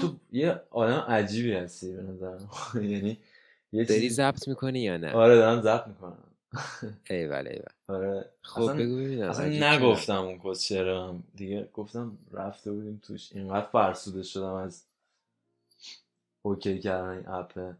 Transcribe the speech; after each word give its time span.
تو 0.00 0.16
یه 0.32 0.60
آدم 0.70 0.98
عجیبی 1.08 1.52
هستی 1.52 1.92
به 1.92 2.02
نظر 2.02 2.38
یعنی 2.74 3.18
یه 3.72 3.84
داری 3.84 4.10
ضبط 4.10 4.48
می‌کنی 4.48 4.80
یا 4.80 4.96
نه؟ 4.96 5.12
آره 5.12 5.36
دارم 5.36 5.62
ضبط 5.62 5.86
می‌کنم. 5.86 6.18
ایول 7.10 7.46
ایول. 7.48 7.64
آره. 7.88 8.30
خب 8.42 8.76
بگو 8.76 8.96
ببینم. 8.96 9.30
اصلا 9.30 9.46
نگفتم 9.46 10.24
اون 10.24 10.40
کسچرم 10.44 11.24
دیگه 11.34 11.68
گفتم 11.72 12.18
رفته 12.32 12.72
بودیم 12.72 13.00
توش. 13.06 13.32
اینقدر 13.32 13.66
فرسوده 13.66 14.22
شدم 14.22 14.52
از 14.52 14.84
اوکی 16.42 16.78
کردن 16.78 17.08
این 17.08 17.28
اپه 17.28 17.76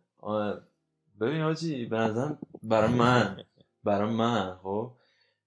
ببین 1.21 1.40
آجی 1.40 1.86
به 1.86 1.96
نظرم 1.96 2.39
برای 2.62 2.93
من 2.93 3.44
برای 3.85 4.11
من 4.11 4.57
خب؟ 4.62 4.93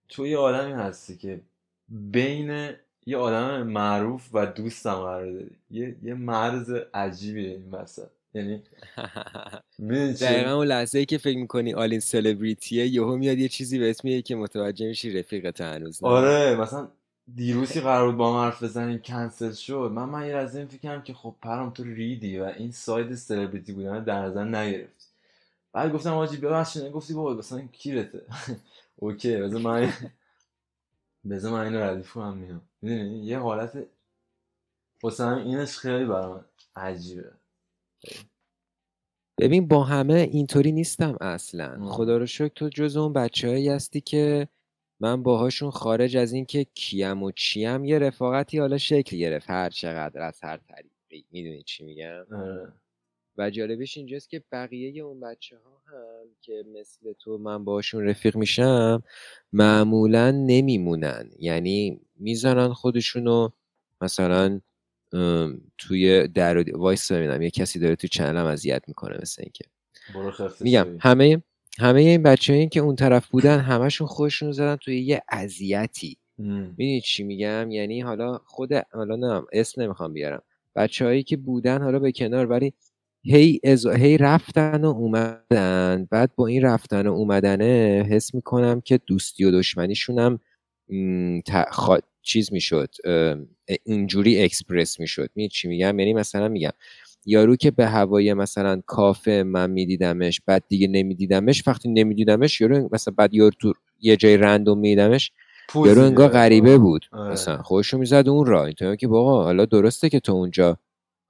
تو 0.10 0.28
یه 0.28 0.38
آدمی 0.38 0.72
هستی 0.72 1.18
که 1.18 1.42
بین 1.90 2.74
یه 3.10 3.18
آدم 3.18 3.64
معروف 3.64 4.30
و 4.34 4.46
دوستم 4.46 4.96
قرار 4.96 5.32
داری. 5.32 5.52
یه, 5.72 5.96
یه 6.04 6.14
مرز 6.14 6.72
عجیبیه 6.94 7.50
این 7.50 7.72
وسط. 7.72 8.10
یعنی 8.34 8.64
دقیقا 10.22 10.56
اون 10.56 10.68
لحظه 10.68 11.00
ای 11.00 11.06
که 11.06 11.18
فکر 11.18 11.38
می‌کنی 11.38 11.74
آلین 11.74 12.00
سلبریتیه 12.00 12.88
یهو 12.88 13.16
میاد 13.18 13.38
یه 13.38 13.48
چیزی 13.48 13.80
به 13.80 13.90
اسم 13.90 14.22
که 14.22 14.36
متوجه 14.36 14.88
میشی 14.88 15.20
رفیقت 15.20 15.62
هنوز 15.62 16.04
آره 16.04 16.56
مثلا 16.56 16.88
دیروزی 17.36 17.80
قرار 17.80 18.08
بود 18.08 18.18
با 18.18 18.32
ما 18.32 18.44
حرف 18.44 18.64
بزنیم 18.64 19.00
کنسل 19.00 19.52
شد. 19.52 19.92
من 19.96 20.06
من 20.06 20.28
یه 20.28 20.36
از 20.36 20.56
این 20.56 20.68
فکرم 20.68 21.02
که 21.02 21.14
خب 21.14 21.36
پرام 21.42 21.70
تو 21.70 21.84
ریدی 21.84 22.40
و 22.40 22.44
این 22.44 22.72
side 22.72 23.16
سلبریتی 23.16 23.74
بودن 23.74 24.04
در 24.04 24.22
نظر 24.22 24.44
نگرفت 24.44 25.14
بعد 25.74 25.94
گفتم 25.94 26.14
حاجی 26.14 26.38
ببخشید 26.38 26.92
گفتی 26.92 27.14
بابا 27.14 27.34
مثلا 27.34 27.62
کیرته. 27.72 28.22
اوکی 28.96 29.38
بذار 29.38 29.62
من 29.62 29.94
بذار 31.30 31.52
من 31.52 31.66
اینو 31.66 31.80
ردیف 31.80 32.14
کنم 32.14 32.38
میام. 32.38 32.62
می‌دونی 32.82 33.26
یه 33.26 33.40
حالت 33.40 33.88
واسه 35.04 35.28
اینش 35.28 35.78
خیلی 35.78 36.06
برام 36.06 36.46
عجیبه. 36.76 37.32
ببین 39.40 39.68
با 39.68 39.84
همه 39.84 40.14
اینطوری 40.14 40.72
نیستم 40.72 41.18
اصلا. 41.22 41.90
خدا 41.90 42.18
رو 42.18 42.26
شکر 42.26 42.54
تو 42.56 42.70
جز 42.70 42.98
اون 42.98 43.14
بچه 43.14 43.72
هستی 43.72 44.02
که 44.02 44.48
من 45.00 45.24
باهاشون 45.24 45.72
خارج 45.72 46.18
از 46.18 46.34
اینکه 46.34 46.64
کیم 46.64 47.24
و 47.24 47.32
چیم 47.32 47.86
یه 47.86 48.00
رفاقتی 48.00 48.60
حالا 48.60 48.78
شکل 48.78 49.18
گرفت 49.18 49.50
هر 49.50 49.70
چقدر 49.70 50.22
از 50.22 50.40
هر 50.44 50.58
طریقی. 50.58 51.26
می‌دونی 51.32 51.64
چی 51.64 51.84
میگم؟ 51.84 52.26
آره. 52.32 52.74
و 53.38 53.50
جالبش 53.50 53.98
اینجاست 53.98 54.30
که 54.30 54.44
بقیه 54.52 55.04
اون 55.04 55.20
بچه 55.20 55.58
ها 55.58 55.82
هم 55.86 56.28
که 56.42 56.64
مثل 56.74 57.14
تو 57.14 57.38
من 57.38 57.66
باشون 57.66 58.04
رفیق 58.08 58.36
میشم 58.36 59.04
معمولا 59.54 60.32
نمیمونن. 60.32 61.32
یعنی 61.40 62.02
می‌زنن 62.20 62.74
خودشونو. 62.74 63.50
مثلا 64.02 64.62
توی 65.78 66.28
در 66.28 66.78
وایس 66.78 67.12
ببینم 67.12 67.42
یه 67.42 67.50
کسی 67.50 67.80
داره 67.80 67.96
تو 67.96 68.08
چنلم 68.08 68.46
اذیت 68.46 68.84
می‌کنه 68.88 69.18
مثل 69.22 69.44
اینکه. 69.44 69.66
میگم 70.62 70.88
همه 71.00 71.44
همه 71.80 72.02
این 72.02 72.24
بچه 72.24 72.54
این 72.54 72.70
که 72.70 72.80
اون 72.80 72.96
طرف 72.96 73.28
بودن 73.28 73.60
همشون 73.60 74.08
خودشون 74.08 74.52
زدن 74.52 74.76
توی 74.76 75.00
یه 75.00 75.22
اذیتی. 75.30 76.18
می‌دونی 76.38 77.02
چی 77.02 77.24
میگم؟ 77.24 77.72
یعنی 77.72 78.02
حالا 78.02 78.38
خود 78.46 78.74
حالا 78.74 79.16
نه 79.16 79.44
اسم 79.54 79.82
نمی‌خوام 79.82 80.14
بیارم. 80.14 80.42
بچههایی 80.76 81.24
که 81.24 81.38
بودن 81.38 81.82
حالا 81.82 82.00
به 82.00 82.12
کنار 82.12 82.46
ولی 82.46 82.74
هی, 83.24 83.60
از... 83.64 83.88
هی 83.88 84.18
رفتن 84.18 84.86
و 84.86 84.88
اومدن. 84.88 86.08
بعد 86.12 86.36
با 86.36 86.48
این 86.48 86.62
رفتن 86.62 87.08
و 87.08 87.14
اومدنه 87.14 88.06
حس 88.10 88.36
می‌کنم 88.36 88.82
که 88.82 88.98
دوستی 88.98 89.44
و 89.44 89.52
دشمنیشونم 89.52 90.40
چیز 92.22 92.54
می‌شد 92.54 92.96
اینجوری 93.84 94.44
اکسپرس 94.44 95.00
می‌شد. 95.00 95.30
می 95.36 95.50
چی 95.50 95.68
میگم؟ 95.68 96.00
یعنی 96.00 96.14
مثلا 96.14 96.48
میگم 96.48 96.72
یارو 97.26 97.56
که 97.56 97.72
به 97.72 97.88
هوای 97.88 98.34
مثلا 98.34 98.82
کافه 98.86 99.44
من 99.44 99.72
میدیدمش 99.72 100.42
بعد 100.46 100.64
دیگه 100.68 100.88
نمیدیدمش 100.88 101.64
وقتی 101.68 101.90
نمیدیدمش 101.90 102.62
یارو 102.62 102.90
مثلا 102.92 103.14
بعد 103.18 103.34
یارو 103.34 103.52
تو 103.60 103.74
یه 104.02 104.18
جای 104.18 104.38
رندوم 104.38 104.80
میدیدمش 104.80 105.32
یارو 105.76 106.02
انگار 106.02 106.30
غریبه 106.30 106.78
بود. 106.78 107.06
آره. 107.12 107.32
مثلا 107.32 107.62
خودشو 107.62 107.98
می‌زد 107.98 108.30
اون 108.30 108.46
را 108.46 108.66
اینطوری 108.66 108.98
که 108.98 109.08
بابا 109.08 109.44
حالا 109.44 109.66
درسته 109.66 110.10
که 110.10 110.20
تو 110.20 110.34
اونجا 110.34 110.78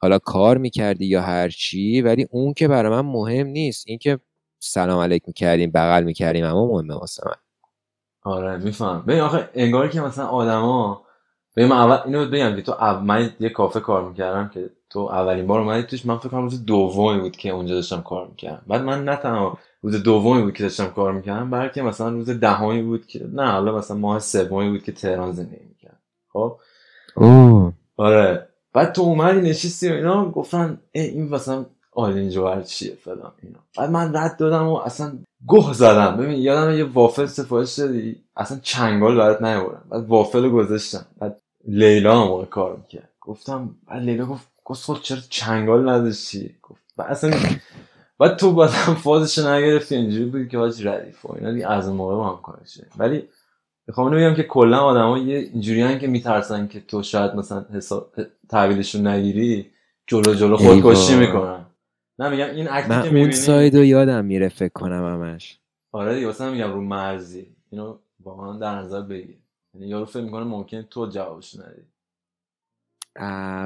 حالا 0.02 0.20
کار 0.20 0.58
می‌کردی 0.58 1.06
یا 1.06 1.22
هر 1.22 1.50
چی 1.50 2.02
ولی 2.02 2.28
اون 2.32 2.54
که 2.54 2.68
برای 2.68 2.92
من 2.92 3.12
مهم 3.12 3.48
نیست. 3.48 3.84
این 3.88 3.98
که 3.98 4.20
سلام 4.60 5.00
علیک 5.00 5.24
می‌کردیم 5.28 5.72
بغل 5.72 6.04
می‌کردیم 6.04 6.46
اما 6.46 6.68
مهمه 6.68 6.94
واسه 6.96 7.24
من. 7.26 7.49
آره 8.24 8.58
میفهم. 8.58 9.04
ببین 9.08 9.22
آخه 9.22 9.50
انگار 9.54 9.88
که 9.88 10.02
مثلا 10.02 10.28
آدما 10.28 11.02
ببین 11.56 11.70
من 11.70 11.78
اول 11.78 11.98
اینو 12.06 12.26
بگم 12.26 12.56
که 12.56 12.62
تو 12.62 12.72
اول 12.72 13.06
من 13.06 13.30
یه 13.40 13.50
کافه 13.50 13.80
کار 13.80 14.10
می‌کردم 14.10 14.50
که 14.54 14.70
تو 14.90 15.00
اولین 15.00 15.48
بار 15.48 15.60
اومدی 15.60 15.84
توش 15.84 16.06
من 16.06 16.18
فکر 16.18 16.30
کنم 16.30 16.42
روز 16.42 16.66
دومی 16.66 17.20
بود 17.20 17.38
که 17.38 17.50
اونجا 17.50 17.76
داشتم 17.76 18.02
کار 18.02 18.28
می‌کردم. 18.28 18.62
بعد 18.68 18.82
من 18.82 19.06
نه 19.06 19.16
تنها 19.16 19.58
روز 19.82 20.04
دومی 20.04 20.42
بود 20.42 20.54
که 20.54 20.64
داشتم 20.64 20.88
کار 20.88 21.14
می‌کردم 21.14 21.50
بلکه 21.50 21.82
مثلا 21.82 22.10
روز 22.10 22.30
دهمی 22.30 22.82
بود 22.82 23.08
که 23.08 23.28
نه 23.34 23.52
حالا 23.52 23.78
مثلا 23.78 23.98
ماه 23.98 24.20
سومی 24.20 24.70
بود 24.70 24.84
که 24.84 24.92
تهران 24.92 25.32
زندگی 25.32 25.66
می‌کردم. 25.70 26.00
خب؟ 26.34 26.58
آره. 27.98 28.48
بعد 28.74 28.92
تو 28.92 29.02
اومدی 29.02 29.42
نشستی 29.42 29.90
و 29.90 29.94
اینا 29.94 30.30
گفتن 30.30 30.82
این 30.92 31.30
مثلا 31.30 31.66
آلین 32.00 32.30
جوهر 32.30 32.62
چیه 32.62 32.98
فلان 33.04 33.32
اینا. 33.44 33.60
بعد 33.78 33.90
من 33.90 34.16
رد 34.16 34.38
دادم 34.38 34.68
و 34.68 34.76
اصلا 34.76 35.12
گوه 35.46 35.74
زدم. 35.74 36.18
ببین 36.18 36.38
یادم 36.38 36.78
یه 36.78 36.84
وافل 36.84 37.26
سفارش 37.26 37.80
دادی 37.80 38.16
اصلا 38.38 38.60
چنگال 38.62 39.18
برات 39.18 39.42
نیاوردم. 39.42 39.86
بعد 39.90 40.08
وافل 40.08 40.44
رو 40.44 40.52
گذاشتم. 40.52 41.06
بعد 41.20 41.42
لیلا 41.68 42.22
هم 42.22 42.46
کار 42.46 42.76
می‌کرد. 42.76 43.10
گفتم 43.22 43.76
بعد 43.88 44.04
لیلا 44.04 44.26
گفت 44.26 44.48
گفت 44.66 45.02
چرا 45.02 45.18
چنگال 45.30 45.90
نداشتی؟ 45.90 46.56
گفت 46.62 46.82
بعد 46.98 47.12
اصلا 47.12 47.32
بعد 48.20 48.36
تو 48.36 48.52
بازم 48.52 48.94
فازش 48.94 49.40
نگرفتی 49.40 49.96
اینجوری 49.96 50.26
بود 50.26 50.48
که 50.48 50.58
باید 50.58 50.88
ردیف 50.88 51.26
و 51.26 51.34
اینا 51.36 51.52
دیگه 51.52 51.72
از 51.72 51.90
موقع 51.90 52.30
هم 52.30 52.40
کارشه 52.44 52.88
ولی 52.98 53.30
می‌خوام 53.88 54.12
بگم 54.12 54.36
که 54.36 54.44
کلا 54.44 54.80
آدما 54.80 55.18
یه 55.18 55.38
اینجوریان 55.38 56.00
که 56.00 56.08
میترسن 56.08 56.68
که 56.68 56.80
تو 56.82 57.04
شاید 57.04 57.36
مثلا 57.36 57.66
حساب 57.74 58.12
تحویلشون 58.50 59.08
نگیری 59.08 59.72
جلو 60.08 60.34
جلو 60.34 60.58
خودکشی 60.58 61.16
می‌کنن. 61.16 61.66
نه 62.20 62.30
میگم 62.30 62.56
این 62.56 62.70
من 62.70 63.10
که 63.10 63.18
اون 63.18 63.32
سایدو 63.32 63.84
یادم 63.84 64.26
میره 64.26 64.50
فکر 64.50 64.74
کنم 64.74 65.06
همش. 65.06 65.60
آره 65.92 66.16
دیگه 66.16 66.28
واسه 66.28 66.52
میگم 66.52 66.74
رو 66.74 66.82
مرزی. 66.82 67.56
اینو 67.70 67.98
با 68.20 68.36
من 68.36 68.60
در 68.60 68.76
نظر 68.76 69.02
بگیر. 69.02 69.38
یعنی 69.74 69.88
یارو 69.88 70.06
فکر 70.06 70.24
می‌کنه 70.24 70.44
ممکن 70.44 70.82
تو 70.82 71.10
جوابش 71.10 71.56
ندی. 71.56 71.82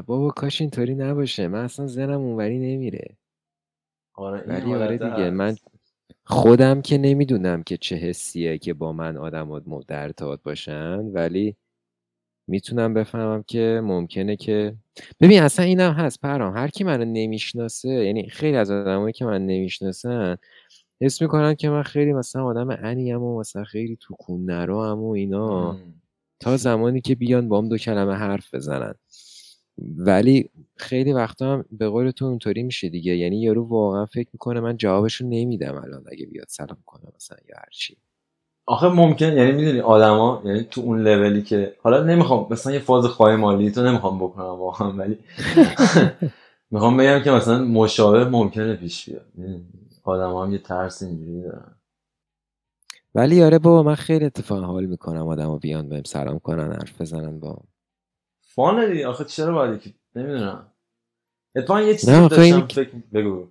بابا 0.05 0.29
کاش 0.29 0.61
اینطوری 0.61 0.95
نباشه. 0.95 1.47
من 1.47 1.63
اصلا 1.63 1.87
زنم 1.87 2.21
اونوری 2.21 2.59
نمیره. 2.59 3.17
آره 4.13 4.43
ولی 4.47 4.73
آره 4.73 4.97
دیگه 4.97 5.29
من 5.29 5.55
خودم 6.25 6.81
که 6.81 6.97
نمی‌دونم 6.97 7.63
که 7.63 7.77
چه 7.77 7.95
حسیه 7.95 8.57
که 8.57 8.73
با 8.73 8.93
من 8.93 9.17
آدم 9.17 9.59
در 9.87 10.03
ارتباط 10.03 10.43
باشن 10.43 10.99
ولی 10.99 11.55
می‌تونم 12.47 12.93
بفهمم 12.93 13.43
که 13.47 13.81
ممکنه 13.83 14.35
که 14.35 14.75
ببین 15.21 15.41
اصلا 15.41 15.65
اینم 15.65 15.91
هست 15.91 16.21
پرام. 16.21 16.57
هر 16.57 16.67
کی 16.67 16.83
منو 16.83 17.05
نمی‌شناسه 17.05 17.89
یعنی 17.89 18.29
خیلی 18.29 18.57
از 18.57 18.71
آدمایی 18.71 19.13
که 19.13 19.25
من 19.25 19.45
نمی‌شناسن 19.45 20.37
حس 21.01 21.21
می‌کنن 21.21 21.55
که 21.55 21.69
من 21.69 21.83
خیلی 21.83 22.13
مثلا 22.13 22.45
آدم 22.45 22.67
انیم 22.69 23.21
و 23.21 23.39
مثلا 23.39 23.63
خیلی 23.63 23.97
تو 23.99 24.15
کون 24.19 24.45
نرو 24.45 24.95
و 24.95 25.05
اینا. 25.09 25.77
تا 26.39 26.57
زمانی 26.57 27.01
که 27.01 27.15
بیان 27.15 27.49
بام 27.49 27.69
دو 27.69 27.77
کلمه 27.77 28.13
حرف 28.13 28.53
بزنن. 28.55 28.95
ولی 29.97 30.49
خیلی 30.77 31.13
وقتا 31.13 31.53
هم 31.53 31.65
به 31.71 31.89
قول 31.89 32.11
تو 32.11 32.25
اونطوری 32.25 32.63
میشه 32.63 32.89
دیگه. 32.89 33.17
یعنی 33.17 33.41
یارو 33.41 33.63
واقعا 33.63 34.05
فکر 34.05 34.29
می‌کنه 34.33 34.59
من 34.59 34.77
جوابشو 34.77 35.25
نمیدم 35.25 35.75
الان 35.75 36.03
اگه 36.11 36.25
بیاد 36.25 36.47
سلام 36.49 36.77
کنه 36.85 37.03
مثلا 37.15 37.37
یا 37.49 37.55
هرچی 37.57 37.97
آخه 38.65 38.87
ممکن 38.87 39.25
یعنی 39.37 39.51
می‌دونی 39.51 39.79
آدما 39.79 40.41
یعنی 40.45 40.63
تو 40.63 40.81
اون 40.81 41.01
لولی 41.03 41.41
که 41.41 41.75
حالا 41.81 42.03
نمی‌خوام 42.03 42.47
مثلا 42.49 42.73
یه 42.73 42.79
فاز 42.79 43.05
خواهی 43.05 43.35
مالی 43.35 43.71
تو 43.71 43.83
نمی‌خوام 43.83 44.19
بکنم 44.19 44.45
واقعا 44.45 44.91
ولی 44.91 45.19
می‌خوام 46.71 46.97
بگم 46.97 47.23
که 47.23 47.31
مثلا 47.31 47.63
مشابه 47.63 48.25
ممکنه 48.25 48.75
پیش 48.75 49.09
بیاد. 49.09 49.25
یعنی 49.37 49.65
آدم 50.03 50.35
هم 50.35 50.51
یه 50.51 50.57
ترس 50.57 51.03
اینجوری 51.03 51.41
دارن. 51.41 51.75
ولی 53.15 53.43
آره 53.43 53.59
بابا 53.59 53.83
من 53.83 53.95
خیلی 53.95 54.25
اتفاق 54.25 54.63
حال 54.63 54.85
می‌کنم 54.85 55.27
آدم 55.27 55.47
ها 55.47 55.57
بیان 55.57 55.89
بهم 55.89 56.03
سلام 56.03 56.39
کنن 56.39 56.71
حرف 56.73 57.01
بزنن 57.01 57.39
با. 57.39 57.57
فانه 58.41 58.87
دیگه 58.87 59.07
آخه 59.07 59.25
چرا 59.25 59.53
باید 59.53 59.81
که 59.81 59.93
نمی‌دونم. 60.15 60.67
اتفاقا 61.55 61.81
یه 61.81 61.93
چیزی 61.93 62.11
داشتم 62.11 62.41
این... 62.41 62.67
فکر 62.67 62.91
بگو. 63.13 63.47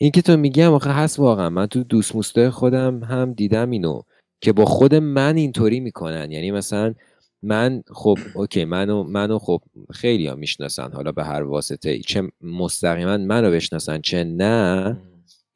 این 0.00 0.10
که 0.10 0.22
تو 0.22 0.36
میگم 0.36 0.72
آخه 0.72 0.90
هست 0.90 1.18
واقعا. 1.18 1.50
من 1.50 1.66
تو 1.66 1.84
دوست 1.84 2.16
موسته 2.16 2.50
خودم 2.50 3.04
هم 3.04 3.32
دیدم 3.32 3.70
اینو. 3.70 4.02
که 4.40 4.52
با 4.52 4.64
خود 4.64 4.94
من 4.94 5.36
اینطوری 5.36 5.80
می‌کنن. 5.80 6.32
یعنی 6.32 6.50
مثلا 6.50 6.94
من 7.42 7.82
خب 7.86 8.18
اوکی 8.34 8.64
منو 8.64 9.02
منو 9.02 9.38
خب 9.38 9.62
خیلی 9.90 10.26
ها 10.26 10.34
می‌شناسن 10.34 10.92
حالا 10.92 11.12
به 11.12 11.24
هر 11.24 11.42
واسطه 11.42 11.98
چه 11.98 12.22
مستقیما 12.40 13.16
منو 13.16 13.50
بشناسن 13.50 14.00
چه 14.00 14.24
نه. 14.24 14.96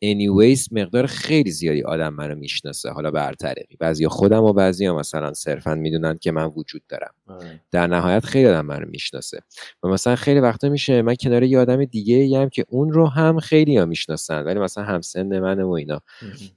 Anyways 0.04 0.72
مقدار 0.72 1.06
خیلی 1.06 1.50
زیادی 1.50 1.82
آدم 1.82 2.08
منو 2.14 2.34
می‌شناسه 2.34 2.90
حالا 2.90 3.10
به 3.10 3.20
هر 3.20 3.32
طریقی. 3.34 3.76
بعضیا 3.78 4.08
خودم 4.08 4.42
و 4.42 4.52
بعضیا 4.52 4.96
مثلا 4.96 5.32
صرفا 5.32 5.74
می‌دونن 5.74 6.18
که 6.18 6.32
من 6.32 6.44
وجود 6.46 6.82
دارم. 6.88 7.14
آره. 7.26 7.60
در 7.70 7.86
نهایت 7.86 8.24
خیلی 8.24 8.46
آدم 8.48 8.66
منو 8.66 8.86
می‌شناسه. 8.88 9.40
و 9.82 9.88
مثلا 9.88 10.16
خیلی 10.16 10.40
وقتا 10.40 10.68
میشه 10.68 11.02
من 11.02 11.14
کنار 11.14 11.42
یه 11.42 11.58
آدم 11.58 11.84
دیگه 11.84 12.38
هم 12.38 12.48
که 12.48 12.64
اون 12.68 12.92
رو 12.92 13.06
هم 13.06 13.40
خیلی 13.40 13.76
ها 13.76 13.84
می‌شناسن 13.84 14.42
ولی 14.42 14.60
مثلا 14.60 14.84
همسن 14.84 15.40
منه 15.40 15.64
و 15.64 15.70
اینا. 15.70 16.00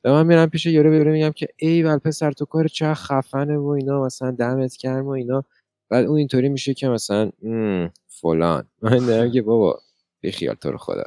و 0.04 0.12
من 0.12 0.28
میرم 0.28 0.50
پیش 0.50 0.66
یارو 0.66 0.90
بیرون 0.90 1.14
میگم 1.14 1.32
که 1.32 1.48
ای 1.58 1.84
ول 1.84 1.98
پسر 1.98 2.32
تو 2.32 2.46
کار 2.46 2.68
چه 2.68 2.94
خفنه 2.94 3.58
و 3.58 3.68
اینا 3.68 4.06
مثلا 4.06 4.32
دمت 4.32 4.78
گرم 4.78 5.06
و 5.06 5.10
اینا. 5.10 5.44
بعد 5.90 6.06
اون 6.06 6.18
اینطوری 6.18 6.50
میشه 6.50 6.74
که 6.74 6.88
مثلا 6.88 7.32
"مم، 7.44 7.92
فلان. 8.08 8.68
من 8.82 8.98
دارم 9.06 9.32
که 9.32 9.42
بابا 9.42 9.80
بی 10.22 10.32
خیال 10.32 10.56
تو 10.56 10.72
رو 10.72 10.78
خدا. 10.78 11.04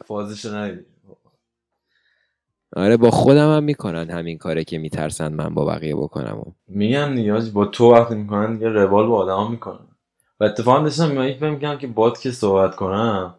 ندیدی. 0.52 0.97
آره 2.76 2.96
با 2.96 3.10
خودم 3.10 3.56
هم 3.56 3.64
می‌کنن 3.64 4.10
همین 4.10 4.38
کاره 4.38 4.64
که 4.64 4.78
میترسن 4.78 5.32
من 5.32 5.54
با 5.54 5.64
بقیه 5.64 5.96
بکنم. 5.96 6.54
میگم 6.68 7.30
حاجی، 7.32 7.50
با 7.50 7.64
تو 7.64 7.92
وقتی 7.92 8.14
می‌کنن 8.14 8.54
دیگه 8.54 8.68
روال 8.68 9.06
با 9.06 9.16
آدما 9.16 9.48
می‌کنن. 9.48 9.86
و 10.40 10.44
اتفاقا 10.44 10.82
داشتم 10.82 11.34
میگم 11.40 11.78
که 11.78 11.86
باد 11.86 12.18
که 12.18 12.30
صحبت 12.30 12.76
کنم. 12.76 13.34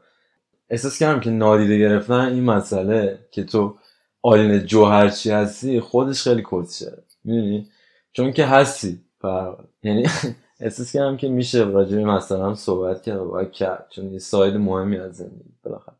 احساس 0.69 0.99
کردم 0.99 1.19
که 1.19 1.29
نادیده 1.29 1.77
گرفتن 1.79 2.13
این 2.13 2.43
مسئله 2.43 3.19
که 3.31 3.43
تو 3.43 3.75
آلین 4.21 4.59
جوهرچی 4.59 5.31
هستی 5.31 5.79
خودش 5.79 6.23
خیلی 6.23 6.43
کسشه 6.51 7.03
می‌دونی؟ 7.23 7.67
چون 8.11 8.31
که 8.31 8.45
هستی 8.45 8.99
پر 9.21 9.55
یعنی 9.83 10.05
احساس 10.59 10.91
کردم 10.93 11.17
که 11.17 11.27
میشه 11.29 11.63
راجع 11.63 12.03
به 12.03 12.37
هم 12.37 12.55
صحبت 12.55 13.03
کرد 13.03 13.17
و 13.17 13.25
باید 13.25 13.51
کرد. 13.51 13.87
چون 13.89 14.13
یه 14.13 14.19
side 14.19 14.55
مهمی 14.55 14.97
از 14.97 15.15
زندگی 15.15 15.53
بالاخره. 15.63 15.95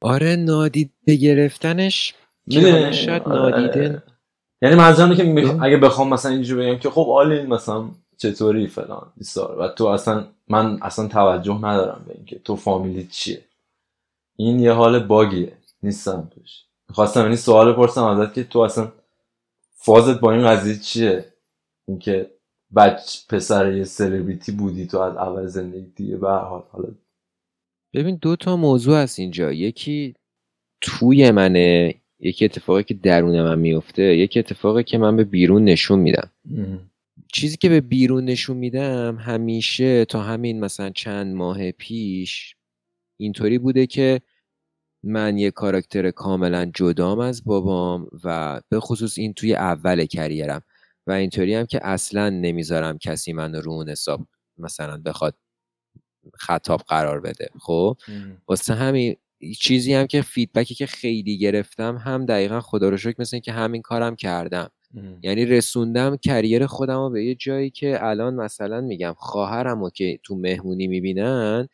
آره 0.00 0.36
نادیده 0.36 1.14
گرفتنش 1.20 2.14
می‌دونی؟ 2.46 2.70
حالا 2.70 2.92
شاید 2.92 3.22
آره. 3.22 3.60
نادیده. 3.60 4.02
یعنی 4.62 4.74
منظورم 4.74 5.10
اینه 5.10 5.24
که 5.24 5.42
میخ- 5.42 5.50
اه. 5.54 5.62
اگه 5.62 5.76
بخوام 5.76 6.08
مثلا 6.08 6.32
اینجوری 6.32 6.66
بگم 6.66 6.78
که 6.78 6.90
خب 6.90 7.06
آلین 7.10 7.46
مثلا 7.46 7.84
چطوری 8.18 8.66
فلان 8.66 9.12
بیسار 9.16 9.58
و 9.58 9.68
تو 9.68 9.86
اصلا 9.86 10.26
من 10.48 10.78
اصلا 10.82 11.08
توجه 11.08 11.58
ندارم 11.58 12.04
به 12.08 12.14
اینکه 12.14 12.38
تو 12.38 12.56
فامیلی 12.56 13.04
چیه. 13.06 13.44
این 14.36 14.60
یه 14.60 14.72
حال 14.72 14.98
باگیه. 14.98 15.52
نیستم 15.82 16.30
توش. 16.34 16.50
می‌خواستم 16.88 17.24
این 17.24 17.36
سوال 17.36 17.72
بپرسم 17.72 18.04
ازت 18.04 18.34
که 18.34 18.44
تو 18.44 18.58
اصلا 18.58 18.92
فازت 19.74 20.20
با 20.20 20.32
این 20.32 20.46
قضیه 20.48 20.78
چیه؟ 20.78 21.24
اینکه 21.88 22.30
بچ 22.76 23.26
پسر 23.28 23.72
یه 23.72 23.84
سلبریتی 23.84 24.52
بودی 24.52 24.86
تو 24.86 24.98
از 24.98 25.16
اول 25.16 25.46
زندگی 25.46 25.92
دیگه 25.96 26.16
به 26.16 26.30
حال. 26.30 26.62
حالا 26.72 26.88
ببین 27.94 28.18
دو 28.22 28.36
تا 28.36 28.56
موضوع 28.56 28.96
هست 29.02 29.18
اینجا. 29.18 29.52
یکی 29.52 30.14
توی 30.80 31.30
منه. 31.30 31.94
یکی 32.20 32.44
اتفاقی 32.44 32.82
که 32.82 32.94
درون 32.94 33.42
من 33.42 33.58
میفته 33.58 34.02
یکی 34.02 34.38
اتفاقی 34.38 34.82
که 34.82 34.98
من 34.98 35.16
به 35.16 35.24
بیرون 35.24 35.64
نشون 35.64 35.98
میدم. 35.98 36.30
چیزی 37.32 37.56
که 37.56 37.68
به 37.68 37.80
بیرون 37.80 38.24
نشون 38.24 38.56
میدم 38.56 39.16
همیشه 39.16 40.04
تا 40.04 40.22
همین 40.22 40.60
مثلا 40.60 40.90
چند 40.90 41.34
ماه 41.34 41.70
پیش 41.72 42.56
اینطوری 43.20 43.58
بوده 43.58 43.86
که 43.86 44.20
من 45.02 45.38
یه 45.38 45.50
کاراکتر 45.50 46.10
کاملا 46.10 46.70
جدام 46.74 47.18
از 47.18 47.44
بابام 47.44 48.06
و 48.24 48.60
به 48.68 48.80
خصوص 48.80 49.18
این 49.18 49.34
توی 49.34 49.54
اول 49.54 50.04
کریرم 50.04 50.62
و 51.06 51.12
اینطوری 51.12 51.54
هم 51.54 51.66
که 51.66 51.86
اصلا 51.86 52.30
نمی‌ذارم 52.30 52.98
کسی 52.98 53.32
من 53.32 53.54
رو 53.54 53.72
اون 53.72 53.88
حساب 53.88 54.26
مثلا 54.58 54.96
بخواد 55.04 55.34
خطاب 56.34 56.80
قرار 56.80 57.20
بده. 57.20 57.48
خب؟ 57.60 57.96
واسه 58.48 58.74
همین 58.74 59.16
چیزی 59.52 59.94
هم 59.94 60.06
که 60.06 60.22
فیدبکی 60.22 60.74
که 60.74 60.86
خیلی 60.86 61.38
گرفتم 61.38 61.96
هم 61.96 62.26
دقیقا 62.26 62.60
خدا 62.60 62.88
رو 62.88 62.96
شکر 62.96 63.14
مثل 63.18 63.36
این 63.36 63.42
که 63.42 63.52
همین 63.52 63.82
کارم 63.82 64.16
کردم. 64.16 64.70
یعنی 65.22 65.44
رسوندم 65.44 66.16
کریر 66.16 66.66
خودم 66.66 66.98
رو 66.98 67.10
به 67.10 67.24
یه 67.24 67.34
جایی 67.34 67.70
که 67.70 68.04
الان 68.04 68.34
مثلا 68.34 68.80
میگم 68.80 69.14
خواهرم 69.16 69.80
رو 69.80 69.90
که 69.90 70.18
تو 70.22 70.34
مهمونی 70.36 70.86
می‌بینن 70.86 71.68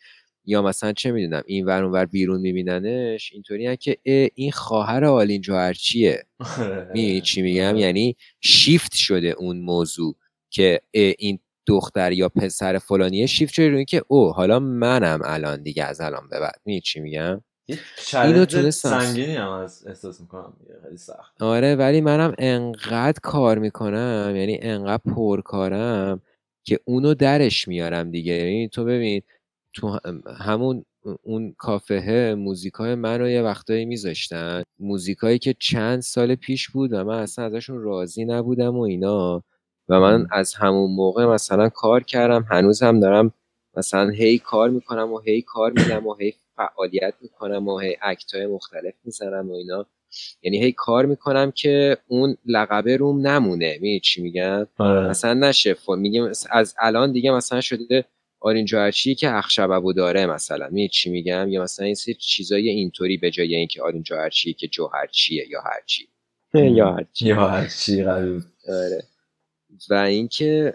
یا 0.44 0.62
مثلا 0.62 0.93
چه 0.93 1.12
می‌دونم 1.12 1.43
این 1.46 1.67
ور 1.67 1.84
اون 1.84 1.93
ور 1.93 2.05
بیرون 2.05 2.40
میبیننش 2.40 3.32
اینطوری 3.32 3.76
که 3.76 3.99
این 4.34 4.52
خواهر 4.52 5.05
آلین 5.05 5.40
جوهرچیه 5.40 6.23
می 6.94 7.20
چی 7.20 7.43
میگم؟ 7.43 7.76
یعنی 7.76 8.16
شیفت 8.40 8.94
شده 8.94 9.28
اون 9.38 9.61
موضوع 9.61 10.16
که 10.50 10.81
این 11.19 11.38
دختر 11.66 12.12
یا 12.12 12.28
پسر 12.28 12.78
فلانیه 12.78 13.26
شیفت 13.26 13.55
شده. 13.55 13.69
روی 13.69 13.76
اینکه 13.76 14.02
او 14.08 14.32
حالا 14.32 14.58
منم 14.58 15.20
الان 15.25 15.62
دیگه 15.62 15.84
از 15.84 16.00
الان 16.00 16.28
به 16.31 16.40
بعد. 16.40 16.61
می 16.64 16.81
چی 16.81 17.00
میگم؟ 17.00 17.43
اینو 18.14 18.44
تونستم. 18.44 19.00
سنگینی 19.00 19.37
هم 19.37 19.50
از 19.50 19.87
احساس 19.87 20.20
می‌کنم. 20.20 20.52
خیلی 20.82 20.96
سخت. 20.96 21.43
آره 21.43 21.76
ولی 21.76 22.00
منم 22.00 22.34
انقدر 22.38 23.19
کار 23.22 23.58
می‌کنم 23.58 24.32
یعنی 24.37 24.58
انقدر 24.62 25.02
پرکارم 25.14 26.22
که 26.64 26.81
اونو 26.84 27.14
درش 27.14 27.69
میارم 27.69 28.11
دیگه. 28.11 28.32
یعنی 28.34 28.69
تو 28.69 28.84
ببین 28.84 29.22
تو 29.75 29.88
هم- 29.88 30.22
همون 30.38 30.84
اون 31.22 31.55
کافه 31.58 32.34
موزیکای 32.38 32.94
من 32.94 33.20
رو 33.20 33.28
یه 33.28 33.43
وقتایی 33.43 33.84
میذاشتن. 33.84 34.62
موزیکایی 34.78 35.38
که 35.38 35.55
چند 35.58 36.00
سال 36.00 36.34
پیش 36.34 36.69
بود 36.69 36.93
و 36.93 37.05
من 37.05 37.19
اصلا 37.19 37.44
ازشون 37.44 37.82
راضی 37.82 38.25
نبودم 38.25 38.76
و 38.76 38.81
اینا. 38.81 39.43
و 39.88 40.00
من. 40.00 40.26
از 40.32 40.55
همون 40.55 40.90
موقع 40.90 41.26
مثلا 41.26 41.69
کار 41.69 42.02
کردم 42.02 42.46
هنوز 42.50 42.82
هم 42.82 43.00
دارم 43.00 43.32
مثلا 43.76 44.08
هی 44.08 44.38
کار 44.38 44.70
می‌کنم 44.70 45.12
و 45.12 45.19
هی 45.19 45.43
کار 45.43 45.73
میدم 45.73 46.06
و 46.06 46.14
هی 46.14 46.34
فعالیت 46.60 47.14
می‌کنم 47.20 47.68
و 47.68 47.78
هی 47.78 47.96
اکتای 48.02 48.46
مختلف 48.46 48.94
می‌زنم 49.04 49.50
و 49.50 49.54
اینا. 49.54 49.86
یعنی 50.42 50.62
هی 50.62 50.72
کار 50.72 51.06
می‌کنم 51.06 51.50
که 51.50 51.96
اون 52.08 52.36
لقبه 52.46 52.96
روم 52.96 53.26
نمونه. 53.26 53.78
می 53.80 54.00
چی 54.00 54.22
میگم؟ 54.22 54.66
آره. 54.78 55.08
مثلا 55.08 55.34
نشه. 55.34 55.76
میگم 55.88 56.30
از 56.50 56.74
الان 56.78 57.12
دیگه 57.12 57.30
مثلا 57.30 57.60
شده 57.60 58.04
آرین 58.40 58.64
جوهرچی 58.64 59.14
که 59.14 59.34
اخشببو 59.34 59.92
داره 59.92 60.26
مثلا. 60.26 60.68
می 60.70 60.88
چی 60.88 61.10
میگم؟ 61.10 61.48
یا 61.48 61.62
مثلا 61.62 61.86
این 61.86 61.94
سری 61.94 62.14
چیزای 62.14 62.68
اینطوری 62.68 63.16
به 63.16 63.30
جای 63.30 63.54
اینکه 63.54 63.82
آرین 63.82 64.02
جوهرچی 64.02 64.52
که 64.52 64.68
جوهرچیه 64.68 65.46
یا 65.50 65.60
هرچی. 65.60 66.08
یا 66.54 66.92
هرچی. 66.92 67.26
یا 67.26 67.48
هر 67.48 67.66
چی 67.66 68.04
قوی 68.04 68.40
آره. 68.68 69.02
و 69.90 69.94
اینکه 69.94 70.74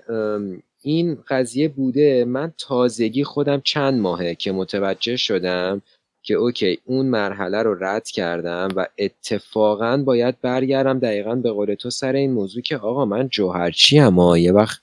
این 0.85 1.17
قضیه 1.27 1.67
بوده. 1.67 2.25
من 2.25 2.53
تازگی 2.57 3.23
خودم 3.23 3.61
چند 3.63 3.99
ماهه 3.99 4.35
که 4.35 4.51
متوجه 4.51 5.17
شدم 5.17 5.81
که 6.23 6.33
اوکی 6.33 6.79
اون 6.85 7.05
مرحله 7.05 7.63
رو 7.63 7.83
رد 7.83 8.07
کردم 8.07 8.67
و 8.75 8.87
اتفاقا 8.97 9.97
باید 9.97 10.41
برگردم 10.41 10.99
دقیقا 10.99 11.35
به 11.35 11.51
قول 11.51 11.75
تو 11.75 11.89
سر 11.89 12.13
این 12.13 12.31
موضوع 12.31 12.61
که 12.61 12.77
آقا 12.77 13.05
من 13.05 13.29
جوهرچی 13.29 13.97
هم 13.97 14.35
یه 14.37 14.51
وقت 14.51 14.81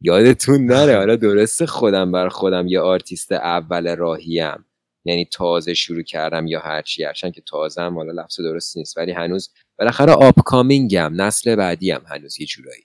یادتون 0.00 0.66
نره. 0.66 0.96
حالا 1.00 1.16
درسته 1.16 1.66
خودم 1.66 2.12
بر 2.12 2.28
خودم 2.28 2.68
یه 2.68 2.80
آرتیست 2.80 3.32
اول 3.32 3.96
راهیم. 3.96 4.64
یعنی 5.04 5.24
تازه 5.32 5.74
شروع 5.74 6.02
کردم 6.02 6.46
یا 6.46 6.60
هرچی 6.60 7.04
هرچند 7.04 7.32
که 7.32 7.42
تازه 7.46 7.82
هم 7.82 7.94
حالا 7.94 8.22
لفظ 8.22 8.40
درست 8.40 8.76
نیست. 8.76 8.98
ولی 8.98 9.12
هنوز 9.12 9.50
بالاخره 9.78 10.12
upcoming 10.12 11.01
م 11.01 11.12
نسل 11.22 11.56
بعدی 11.56 11.90
هم 11.90 12.02
هنوز 12.08 12.40
یه 12.40 12.46
جورایی. 12.46 12.84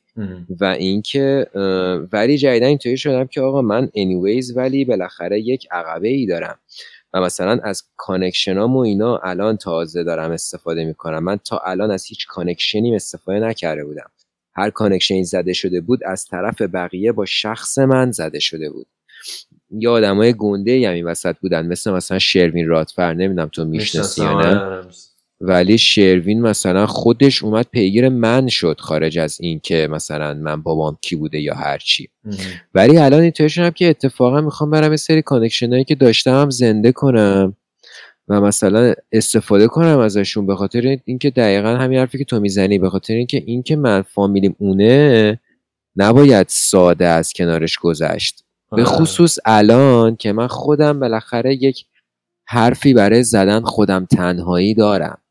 و 0.59 0.65
اینکه 0.65 1.47
ولی 2.11 2.37
جدیدا 2.37 2.65
اینطوری 2.65 2.97
شدم 2.97 3.27
که 3.27 3.41
آقا 3.41 3.61
من 3.61 3.87
anyways 3.87 4.55
ولی 4.55 4.85
بالاخره 4.85 5.39
یک 5.39 5.67
عقبه 5.71 6.07
ای 6.07 6.25
دارم 6.25 6.59
و 7.13 7.21
مثلا 7.21 7.59
از 7.63 7.83
connection 7.97 8.68
ام 8.68 8.75
و 8.75 8.79
اینا 8.79 9.17
الان 9.17 9.57
تازه 9.57 10.03
دارم 10.03 10.31
استفاده 10.31 10.85
می‌کنم. 10.85 11.23
من 11.23 11.37
تا 11.37 11.57
الان 11.57 11.91
از 11.91 12.05
هیچ 12.05 12.27
connection 12.27 12.89
ی 12.89 12.95
استفاده 12.95 13.39
نکرده 13.39 13.85
بودم. 13.85 14.09
هر 14.53 14.69
connection 14.69 15.18
ی 15.18 15.23
زده 15.23 15.53
شده 15.53 15.81
بود 15.81 16.03
از 16.05 16.25
طرف 16.25 16.61
بقیه 16.61 17.11
با 17.11 17.25
شخص 17.25 17.77
من 17.77 18.11
زده 18.11 18.39
شده 18.39 18.69
بود. 18.69 18.87
یا 19.71 19.91
آدمای 19.91 20.33
گنده 20.33 20.87
هم 20.87 20.93
این 20.93 21.05
وسط 21.05 21.35
بودن. 21.41 21.67
مثل 21.67 21.91
مثلا 21.91 22.19
شروین 22.19 22.67
رادفر 22.67 23.13
نمی‌دونم 23.13 23.47
تو 23.47 23.65
می‌شناسی 23.65 24.21
یا 24.21 24.41
نه. 24.41 24.59
آره. 24.59 24.87
ولی 25.41 25.77
شروین 25.77 26.41
مثلا 26.41 26.85
خودش 26.87 27.43
اومد 27.43 27.65
پیگیر 27.71 28.09
من 28.09 28.47
شد 28.47 28.75
خارج 28.79 29.19
از 29.19 29.37
این 29.41 29.59
که 29.59 29.87
مثلا 29.91 30.33
من 30.33 30.61
بابام 30.61 30.97
کی 31.01 31.15
بوده 31.15 31.39
یا 31.41 31.55
هرچی 31.55 32.09
ولی 32.75 32.97
الان 32.97 33.21
اینطوری 33.21 33.49
شدم 33.49 33.69
که 33.69 33.89
اتفاقا 33.89 34.41
می‌خوام 34.41 34.71
برم 34.71 34.91
یه 34.91 34.97
سری 34.97 35.21
connection 35.21 35.71
هایی 35.71 35.83
که 35.83 35.95
داشتم 35.95 36.41
هم 36.41 36.49
زنده 36.49 36.91
کنم 36.91 37.55
و 38.27 38.41
مثلا 38.41 38.93
استفاده 39.11 39.67
کنم 39.67 39.99
ازشون 39.99 40.45
به 40.45 40.55
خاطر 40.55 40.97
اینکه 41.05 41.29
دقیقا 41.29 41.69
همین 41.69 41.99
حرفی 41.99 42.17
که 42.17 42.25
تو 42.25 42.39
می‌زنی 42.39 42.79
به 42.79 42.89
خاطر 42.89 43.13
اینکه 43.13 43.43
اینکه 43.45 43.75
من 43.75 44.01
فامیلیم 44.01 44.55
اونه 44.59 45.39
نباید 45.95 46.47
ساده 46.49 47.05
از 47.07 47.33
کنارش 47.33 47.77
گذشت. 47.77 48.43
آره. 48.69 48.83
به 48.83 48.89
خصوص 48.89 49.37
الان 49.45 50.15
که 50.15 50.33
من 50.33 50.47
خودم 50.47 50.99
بالاخره 50.99 51.63
یک 51.63 51.85
حرفی 52.47 52.93
برای 52.93 53.23
زدن 53.23 53.61
خودم 53.61 54.05
تنهایی 54.05 54.73
دارم. 54.73 55.21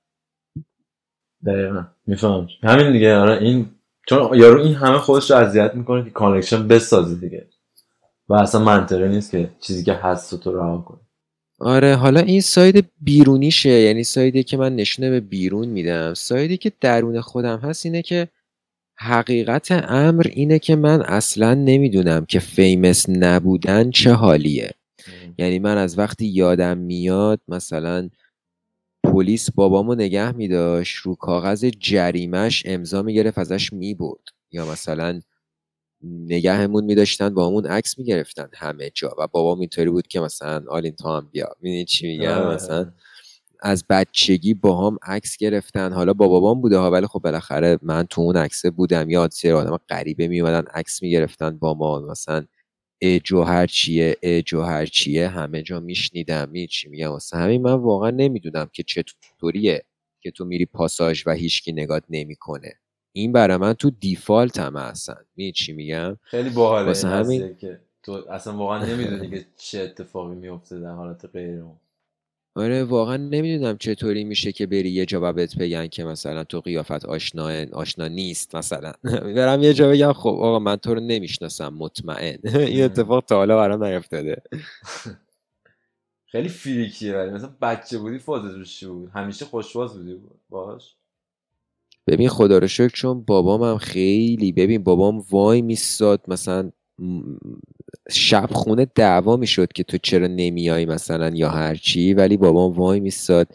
دقیقا. 1.46 1.84
میفهم 2.06 2.48
همین 2.62 2.92
دیگه 2.92 3.16
آره 3.16 3.42
این 3.42 3.66
چون 4.08 4.38
یارو 4.38 4.62
این 4.62 4.74
همه 4.74 4.98
خودش 4.98 5.30
رو 5.30 5.36
اذیت 5.36 5.74
می‌کنه 5.74 6.04
که 6.04 6.10
connection 6.10 6.68
بسازه 6.68 7.14
دیگه. 7.14 7.46
و 8.28 8.34
اصلا 8.34 8.64
منطقی 8.64 9.08
نیست 9.08 9.30
که 9.30 9.50
چیزی 9.60 9.84
که 9.84 9.92
هست 9.92 10.40
تو 10.40 10.56
رها 10.56 10.78
کنه 10.78 10.98
آره 11.60 11.94
حالا 11.94 12.20
این 12.20 12.40
side 12.40 12.90
بیرونیشه. 13.00 13.70
یعنی 13.70 14.04
side 14.04 14.35
ی 14.35 14.42
که 14.42 14.56
من 14.56 14.76
نشونه 14.76 15.10
به 15.10 15.20
بیرون 15.20 15.68
میدم. 15.68 16.14
side 16.14 16.48
ی 16.48 16.56
که 16.56 16.72
درون 16.80 17.20
خودم 17.20 17.58
هست 17.58 17.86
اینه 17.86 18.02
که 18.02 18.28
حقیقت 18.96 19.68
امر 19.88 20.26
اینه 20.30 20.58
که 20.58 20.76
من 20.76 21.02
اصلا 21.02 21.54
نمی‌دونم 21.54 22.24
که 22.24 22.38
famous 22.38 23.08
نبودن 23.08 23.90
چه 23.90 24.12
حالیه. 24.12 24.70
یعنی 25.38 25.58
من 25.58 25.78
از 25.78 25.98
وقتی 25.98 26.26
یادم 26.26 26.78
میاد 26.78 27.40
مثلا 27.48 28.08
پلیس 29.12 29.50
بابامو 29.50 29.94
نگه 29.94 30.32
میداشت 30.32 30.96
رو 30.96 31.14
کاغذ 31.14 31.64
جریمش 31.80 32.62
امضا 32.66 33.02
می‌گرفت 33.02 33.38
ازش 33.38 33.72
می‌برد. 33.72 34.20
یا 34.52 34.66
مثلا 34.66 35.20
نگهمون 36.04 36.84
میداشتن 36.84 37.34
با 37.34 37.46
همون 37.46 37.66
عکس 37.66 37.98
می‌گرفتن 37.98 38.48
همه 38.54 38.90
جا. 38.94 39.14
و 39.18 39.26
بابام 39.26 39.60
اینطوری 39.60 39.90
بود 39.90 40.06
که 40.06 40.20
مثلا 40.20 40.64
آلین 40.68 40.92
تو 40.92 41.08
هم 41.08 41.28
بیا. 41.32 41.48
می‌دونی 41.60 41.84
چی 41.84 42.06
میگم؟ 42.06 42.30
آره. 42.42 42.54
مثلا 42.54 42.92
از 43.60 43.84
بچگی 43.90 44.54
با 44.54 44.86
هم 44.88 44.98
عکس 45.02 45.36
گرفتن. 45.36 45.92
حالا 45.92 46.12
با 46.12 46.28
بابام 46.28 46.60
بوده 46.60 46.78
ها 46.78 46.90
ولی 46.90 47.06
خب 47.06 47.20
بالاخره 47.20 47.78
من 47.82 48.06
تو 48.10 48.20
اون 48.20 48.36
عکسه 48.36 48.70
بودم. 48.70 49.10
یا 49.10 49.28
سری 49.32 49.52
آدم 49.52 49.78
غریبه 49.88 50.28
میومدن 50.28 50.64
عکس 50.74 51.02
می‌گرفتن 51.02 51.58
با 51.58 51.74
ما. 51.74 52.00
مثلا 52.00 52.44
ای 52.98 53.20
جوهر 53.20 53.66
چیه 53.66 54.16
ای 54.22 54.42
جوهر 54.42 54.86
چیه؟ 54.86 55.28
همه 55.28 55.62
جا 55.62 55.80
میشنیدم 55.80 56.48
می 56.48 56.66
چی 56.66 56.88
میگم؟ 56.88 57.10
واسه 57.10 57.36
همین 57.36 57.62
من 57.62 57.72
واقعا 57.72 58.10
نمی‌دونم 58.10 58.70
که 58.72 58.82
چطوریه 58.82 59.84
که 60.20 60.30
تو 60.30 60.44
میری 60.44 60.66
پاساژ 60.66 61.26
و 61.26 61.30
هیچکی 61.32 61.72
نگات 61.72 62.02
نمی‌کنه. 62.10 62.72
این 63.12 63.32
برای 63.32 63.56
من 63.56 63.72
تو 63.72 63.90
دیفالت 63.90 64.58
هم 64.58 64.76
هستن 64.76 65.24
می 65.36 65.52
چی 65.52 65.72
میگم؟ 65.72 66.18
خیلی 66.22 66.50
باحاله 66.50 66.86
واسه 66.86 67.08
همین- 67.08 67.56
که 67.56 67.80
تو 68.02 68.12
اصلا 68.30 68.56
واقعا 68.56 68.84
نمی‌دونی 68.86 69.30
که 69.30 69.44
چه 69.56 69.80
اتفاقی 69.80 70.34
میفته 70.34 70.80
در 70.80 70.92
حالت 70.92 71.24
غیر 71.24 71.60
اون. 71.60 71.76
آره 72.58 72.84
واقعا 72.84 73.16
نمی‌دونم 73.16 73.76
چطوری 73.78 74.24
میشه 74.24 74.52
که 74.52 74.66
بری 74.66 74.90
یه 74.90 75.06
جا 75.06 75.32
بهت 75.32 75.56
بگن 75.56 75.86
که 75.86 76.04
مثلا 76.04 76.44
تو 76.44 76.60
قیافت 76.60 77.04
آشنا 77.04 77.66
آشنا 77.72 78.08
نیست 78.08 78.56
مثلا. 78.56 78.92
برم 79.36 79.62
یه 79.62 79.74
جا 79.74 79.88
بگم 79.90 80.12
خب 80.12 80.28
آقا 80.28 80.58
من 80.58 80.76
تو 80.76 80.94
رو 80.94 81.00
نمی‌شناسم 81.00 81.68
مطمئن. 81.68 82.38
این 82.54 82.84
اتفاق 82.84 83.24
تا 83.24 83.36
حالا 83.36 83.56
برام 83.56 83.84
نیفتاده. 83.84 84.42
خیلی 86.32 86.48
فریکیه 86.48 87.16
ولی 87.16 87.30
مثلا 87.30 87.56
بچه 87.62 87.98
بودی 87.98 88.18
فازت 88.18 88.86
بود؟ 88.86 89.10
همیشه 89.14 89.44
خوشواز 89.44 89.94
بودی 89.96 90.20
باش 90.50 90.96
ببین 92.06 92.28
خدا 92.28 92.58
رو 92.58 92.66
شکر 92.66 92.88
چون 92.88 93.22
بابامم 93.24 93.78
خیلی 93.78 94.52
ببین 94.52 94.82
بابام 94.82 95.24
وای 95.30 95.62
میستاد 95.62 96.24
مثلا 96.28 96.70
شب 98.10 98.48
خونه 98.52 98.86
دعوا 98.94 99.36
می‌شد 99.36 99.72
که 99.72 99.82
تو 99.82 99.98
چرا 99.98 100.26
نمیای 100.26 100.84
مثلا 100.86 101.30
یا 101.34 101.48
هرچی 101.50 102.14
ولی 102.14 102.36
بابام 102.36 102.72
وای 102.72 103.00
میستاد. 103.00 103.48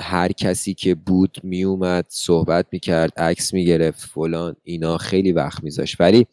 هر 0.00 0.32
کسی 0.32 0.74
که 0.74 0.94
بود 0.94 1.38
میومد 1.42 2.04
صحبت 2.08 2.66
می‌کرد 2.72 3.12
عکس 3.16 3.54
می‌گرفت 3.54 4.08
فلان 4.08 4.56
اینا 4.62 4.98
خیلی 4.98 5.32
وقت 5.32 5.64
میذاشت. 5.64 6.00
ولی 6.00 6.26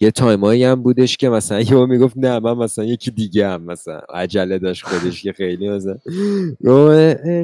یه 0.00 0.10
تایمایی 0.10 0.64
هم 0.64 0.82
بودش 0.82 1.16
که 1.16 1.28
مثلا 1.28 1.60
یهو 1.60 1.86
می‌گفت 1.86 2.16
نه 2.16 2.38
من 2.38 2.52
مثلا 2.52 2.84
یکی 2.84 3.10
دیگه 3.10 3.48
هم 3.48 3.62
مثلا 3.62 4.00
عجله 4.14 4.58
داشت 4.58 4.84
خودش 4.84 5.22
که 5.22 5.32
خیلی 5.32 5.68
مثلا. 5.68 5.98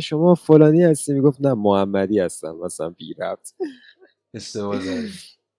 شما 0.00 0.34
فلانی 0.34 0.82
هستی؟ 0.82 1.12
می‌گفت 1.12 1.40
نه 1.40 1.54
محمدی 1.54 2.18
هستم 2.18 2.56
مثلا 2.64 2.90
بی 2.90 3.14
زدی 4.38 5.08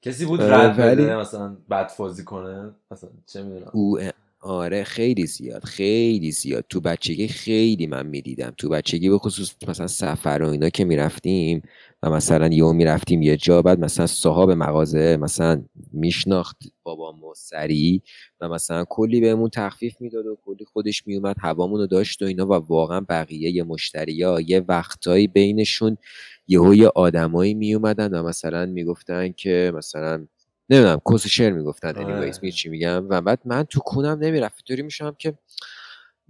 کسی 0.04 0.26
بود 0.26 0.42
رد 0.42 0.80
ولی- 0.80 1.06
مثلا 1.16 1.58
بد 1.70 1.88
فازی 1.88 2.24
کنه؟ 2.24 2.72
مثلا 2.92 3.10
چه 3.28 3.44
می‌دونم. 3.44 3.72
او 3.74 4.00
آره 4.42 4.84
خیلی 4.84 5.28
زیاد 5.28 5.64
خیلی 5.64 6.32
زیاد. 6.32 6.66
تو 6.70 6.82
بچگی 6.82 7.28
خیلی 7.28 7.88
من 7.88 8.08
می‌دیدم. 8.08 8.54
تو 8.58 8.70
بچگی 8.70 9.10
به 9.10 9.18
خصوص 9.18 9.56
مثلا 9.68 9.88
سفر 9.88 10.42
و 10.44 10.50
اینا 10.50 10.70
که 10.70 10.86
می‌رفتیم 10.86 11.62
و 12.04 12.10
مثلا 12.10 12.48
یهو 12.48 12.74
می‌رفتیم 12.74 13.22
یه 13.22 13.38
جا 13.38 13.62
بعد 13.62 13.80
مثلا 13.80 14.08
صاحب 14.08 14.50
مغازه 14.52 15.18
مثلا 15.18 15.64
میشناخت 15.94 16.58
بابامو 16.84 17.34
سریع 17.38 18.02
و 18.42 18.50
مثلا 18.50 18.86
کلی 18.90 19.22
بهمون 19.22 19.50
تخفیف 19.50 19.96
می‌داد 20.02 20.26
و 20.26 20.38
کلی 20.46 20.66
خودش 20.66 21.08
میومد 21.08 21.36
هوامون 21.42 21.80
رو 21.80 21.88
داشت 21.88 22.22
و 22.22 22.26
اینا 22.26 22.46
و 22.48 22.54
واقعا 22.54 23.02
بقیه 23.10 23.64
مشتریا 23.64 24.40
یه 24.48 24.66
وقتایی 24.68 25.28
بینشون 25.28 25.98
یهو 26.48 26.74
یه 26.76 26.88
آدمایی 26.96 27.54
میومدن 27.54 28.20
و 28.20 28.24
مثلا 28.24 28.66
می‌گفتن 28.66 29.32
که 29.32 29.72
مثلا 29.76 30.28
نمی‌دونم 30.70 31.02
کس 31.14 31.28
شعر 31.28 31.54
می‌گفتن 31.54 31.94
anyways 31.94 32.44
می 32.44 32.52
چی 32.52 32.70
میگم؟ 32.70 33.10
و 33.10 33.22
بعد 33.22 33.40
من 33.46 33.64
تو 33.64 33.80
کونم 33.80 34.20
نمی‌رفت 34.22 34.56
اینطوری 34.58 34.82
میشم 34.82 35.16
که 35.20 35.38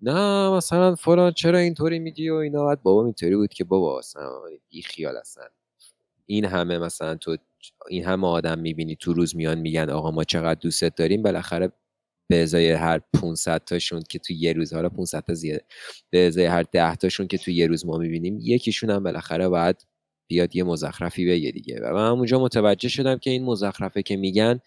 نه 0.01 0.50
مثلا 0.50 0.96
فلان 0.96 1.32
چرا 1.32 1.58
اینطوری 1.60 2.00
میگی 2.00 2.29
و 2.29 2.36
اینا. 2.36 2.65
بعد 2.65 2.84
بابا 2.84 3.03
اینطوری 3.05 3.36
بود 3.36 3.53
که 3.53 3.63
بابا 3.63 4.00
اصلا 4.00 4.29
بی 4.70 4.82
خیال 4.82 5.17
هستن 5.17 5.48
این 6.25 6.46
همه 6.46 6.77
مثلا 6.79 7.15
تو 7.15 7.38
این 7.89 8.05
همه 8.05 8.27
آدم 8.27 8.60
می‌بینی 8.60 8.96
تو 8.96 9.13
روز 9.13 9.36
میان 9.36 9.60
میگن 9.60 9.89
آقا 9.89 10.12
ما 10.12 10.24
چقدر 10.24 10.60
دوستت 10.62 10.96
داریم. 10.96 11.24
بالاخره 11.24 11.72
به 12.29 12.43
ازای 12.43 12.72
هر 12.72 13.01
500 13.22 13.63
تاشون 13.65 14.03
که 14.10 14.20
تو 14.20 14.34
یه 14.34 14.53
روز 14.53 14.74
حالا 14.74 14.89
500 14.89 15.24
تا 15.24 15.34
زیاده 15.34 15.63
به 16.10 16.27
ازای 16.27 16.46
هر 16.46 16.63
10 16.63 16.96
تاشون 16.96 17.27
که 17.27 17.38
تو 17.38 17.51
یه 17.51 17.67
روز 17.67 17.86
ما 17.86 17.98
می‌بینیم 17.98 18.39
یکیشون 18.41 18.89
هم 18.89 19.03
بالاخره 19.03 19.50
باید 19.50 19.86
بیاد 20.27 20.56
یه 20.56 20.63
مزخرفی 20.63 21.25
بگه 21.25 21.51
دیگه. 21.51 21.80
و 21.84 21.94
من 21.94 22.08
اونجا 22.08 22.39
متوجه 22.39 22.89
شدم 22.89 23.18
که 23.18 23.30
این 23.30 23.44
مزخرفه 23.44 24.03
که 24.03 24.18
میگن 24.18 24.60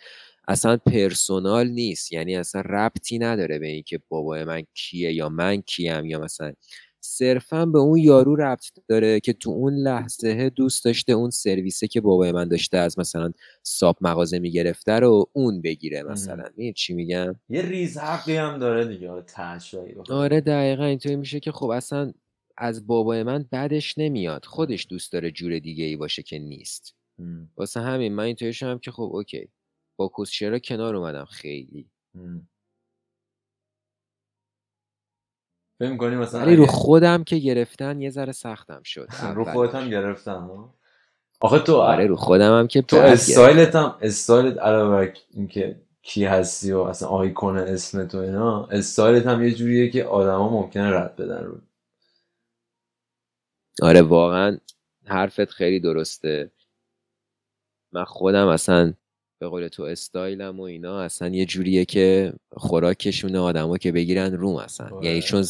اصلا 0.49 0.77
پرسونال 0.77 1.69
نیست. 1.69 2.13
یعنی 2.13 2.37
اصلا 2.37 2.61
ربطی 2.61 3.19
نداره 3.19 3.59
به 3.59 3.67
اینکه 3.67 4.01
بابای 4.09 4.45
من 4.45 4.63
کیه 4.75 5.13
یا 5.13 5.29
من 5.29 5.61
کیم 5.61 6.05
یا 6.05 6.19
مثلا 6.21 6.53
صرفا 7.01 7.67
به 7.67 7.79
اون 7.79 7.99
یارو 7.99 8.37
ربط 8.37 8.65
داره 8.89 9.21
که 9.21 9.33
تو 9.33 9.51
اون 9.51 9.75
لحظه 9.75 10.51
دوست 10.51 10.85
داشته 10.85 11.13
اون 11.13 11.31
سرویسه 11.31 11.89
که 11.89 12.01
بابای 12.01 12.33
من 12.33 12.49
داشته 12.49 12.79
از 12.79 12.99
مثلا 12.99 13.33
ساب 13.63 13.97
مغازه 14.01 14.39
می‌گرفته 14.39 14.93
رو 14.93 15.31
اون 15.33 15.63
بگیره 15.63 16.03
مثلا. 16.03 16.45
می‌دونی 16.49 16.73
چی 16.73 16.95
میگم؟ 16.95 17.35
یه 17.49 17.63
ریز 17.63 17.99
حقی 17.99 18.37
هم 18.37 18.59
داره 18.59 18.85
دیگه. 18.85 19.11
آره. 19.11 19.25
آره 20.11 20.41
دقیقا 20.41 20.85
اینطوری 20.85 21.17
میشه 21.17 21.41
که 21.41 21.53
خب 21.53 21.69
اصلا 21.69 22.13
از 22.59 22.87
بابای 22.87 23.23
من 23.23 23.47
بدش 23.53 23.99
نمیاد. 23.99 24.45
خودش 24.45 24.87
دوست 24.91 25.13
داره 25.13 25.31
جور 25.31 25.59
دیگه 25.59 25.85
ای 25.85 25.97
باشه 25.97 26.23
که 26.23 26.39
نیست. 26.39 26.95
ام. 27.19 27.51
واسه 27.57 27.81
همین 27.81 28.15
من 28.15 28.25
اینطوری 28.25 28.53
شدم 28.53 28.79
که 28.79 28.91
خب 28.91 29.03
اوکی. 29.13 29.49
با 29.97 30.09
کوسچرا 30.09 30.59
کنار 30.59 30.97
اومدم 30.97 31.25
خیلی. 31.25 31.91
فکر 35.79 36.17
مثلا 36.17 36.41
ولی 36.41 36.57
رو 36.57 36.67
خودم 36.67 37.25
که 37.25 37.37
گرفتن 37.39 38.01
یه 38.01 38.11
ذره 38.11 38.33
سختم 38.33 38.83
شد 38.85 39.09
رو. 39.37 39.45
خودت 39.45 39.75
هم 39.75 39.91
گرفتن 39.91 40.41
ها؟ 40.41 40.75
آخه 41.41 41.59
تو 41.59 41.77
آره 41.77 42.07
رو 42.07 42.17
خودم 42.17 42.59
هم 42.59 42.67
که 42.67 42.83
تو 42.83 42.97
استایلت 42.97 43.75
هم 43.75 43.97
استایلت 44.01 44.59
علاوه 44.59 45.07
بر 45.07 45.15
اینکه 45.35 45.81
کی 46.03 46.25
هستی 46.25 46.73
و 46.73 46.79
اصلا 46.81 47.09
آیکون 47.09 47.57
اسم 47.59 48.07
تو 48.07 48.19
اینا 48.19 48.67
استایلت 48.67 49.27
هم 49.27 49.43
یه 49.45 49.55
جوریه 49.55 49.91
که 49.91 50.05
آدما 50.05 50.49
ممکنه 50.51 50.91
رد 50.91 51.17
بدن 51.17 51.45
رو. 51.45 51.61
آره 53.83 54.03
واقعا 54.03 54.59
حرفت 55.05 55.51
خیلی 55.51 55.81
درسته. 55.81 56.51
من 57.93 58.05
خودم 58.05 58.47
اصلا 58.47 58.95
به 59.39 59.49
قول 59.49 59.69
تو 59.69 59.83
استایلم 59.83 60.61
و 60.61 60.63
اینا 60.63 61.01
اصلا 61.01 61.29
یه 61.29 61.47
جوریه 61.47 61.85
که 61.85 62.33
خوراکشون 62.53 63.37
آدما 63.37 63.79
که 63.79 63.93
بگیرن 63.93 64.33
روم 64.33 64.57
اصلا. 64.57 64.89
آره. 64.97 65.07
یعنی 65.07 65.23
چون 65.23 65.45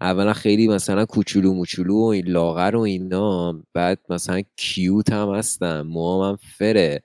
اولا 0.00 0.32
خیلی 0.32 0.68
مثلا 0.68 1.06
کوچولو 1.06 1.54
موچولو 1.54 1.94
و 1.94 2.04
این 2.06 2.28
لاغر 2.28 2.76
و 2.76 2.80
اینا 2.80 3.62
بعد 3.74 3.98
مثلا 4.08 4.42
کیوت 4.56 5.12
هم 5.12 5.34
هستم 5.34 5.82
موام 5.82 6.30
هم 6.30 6.36
فره. 6.58 7.02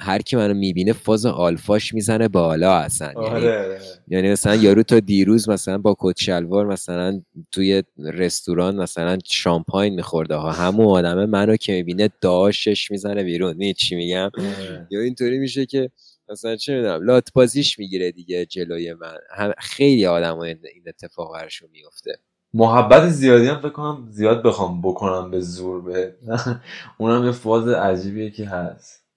هر 0.00 0.18
کی 0.22 0.36
منو 0.36 0.54
می‌بینه 0.54 0.92
فاز 0.92 1.26
آلفاش 1.26 1.94
می‌زنه 1.94 2.28
بالا 2.28 2.74
اصلا. 2.74 3.12
یعنی 3.12 3.26
آره 3.28 3.80
یعنی 4.08 4.30
مثلا 4.30 4.54
یارو 4.54 4.82
تا 4.82 5.00
دیروز 5.00 5.48
مثلا 5.48 5.78
با 5.78 5.96
کت 5.98 6.18
شلوار 6.20 6.66
مثلا 6.66 7.22
توی 7.52 7.82
رستوران 7.98 8.76
مثلا 8.76 9.18
شامپاین 9.24 9.94
میخورده 9.94 10.34
ها. 10.34 10.52
همون 10.52 10.86
آدمه 10.86 11.26
منو 11.26 11.56
که 11.56 11.72
می‌بینه 11.72 12.10
داشش 12.20 12.90
می‌زنه 12.90 13.24
بیرون. 13.24 13.56
می 13.56 13.74
چی 13.74 13.96
میگم؟ 13.96 14.30
آره. 14.38 14.86
یا 14.90 15.00
اینطوری 15.00 15.38
میشه 15.38 15.66
که 15.66 15.90
مثلا 16.30 16.56
چه 16.56 16.76
می‌دونم 16.76 17.02
لات 17.02 17.28
بازیش 17.34 17.78
می‌گیره 17.78 18.12
دیگه 18.12 18.46
جلوی 18.46 18.94
من. 18.94 19.14
هم 19.36 19.52
خیلی 19.58 20.06
آدم 20.06 20.38
این 20.38 20.58
اتفاق 20.86 21.34
برشون 21.34 21.68
میفته 21.72 22.18
محبت 22.54 23.08
زیادی 23.08 23.46
هم 23.46 23.58
فکر 23.58 23.68
کنم 23.68 24.06
زیاد 24.10 24.42
بخوام 24.42 24.82
بکنم 24.82 25.30
به 25.30 25.40
زور 25.40 25.82
به. 25.82 26.14
اونم 26.98 27.24
یه 27.24 27.32
فاز 27.32 27.68
عجیبیه 27.68 28.30
که 28.30 28.46
هست. 28.46 29.07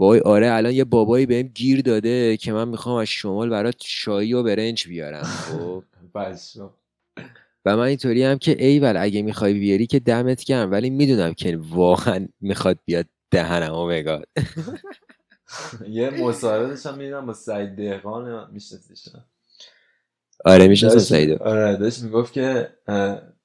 وای 0.00 0.20
آره 0.20 0.52
الان 0.52 0.72
یه 0.72 0.84
بابایی 0.84 1.26
بهم 1.26 1.42
گیر 1.42 1.82
داده 1.82 2.36
که 2.36 2.52
من 2.52 2.68
می‌خوام 2.68 2.96
از 2.96 3.06
شمال 3.06 3.50
برات 3.50 3.74
شایی 3.78 4.34
و 4.34 4.42
برنج 4.42 4.88
بیارم 4.88 5.22
خب؟ 5.22 5.84
و 7.64 7.76
من 7.76 7.82
اینطوری 7.82 8.22
هم 8.22 8.38
که 8.38 8.64
ایول 8.64 8.96
اگه 8.96 9.22
می‌خوای 9.22 9.54
بیاری 9.54 9.86
که 9.86 9.98
دمت 9.98 10.44
گرم 10.44 10.70
ولی 10.70 10.90
می‌دونم 10.90 11.34
که 11.34 11.58
واقعا 11.70 12.28
می‌خواد 12.40 12.78
بیاد 12.84 13.06
دهنم 13.30 13.72
و 13.74 13.86
بگاد 13.86 14.28
یه 15.88 16.10
مصاحبه 16.10 16.68
داشتم 16.68 16.98
می‌دیدم 16.98 17.26
با 17.26 17.32
سعید 17.32 17.76
دهقان 17.76 18.50
میشناسیش 18.52 19.08
آره 20.44 20.68
می‌شناسم 20.68 20.98
سعیدو. 20.98 21.42
آره 21.42 21.76
داشت 21.76 22.02
می‌گفت 22.02 22.32
که 22.32 22.68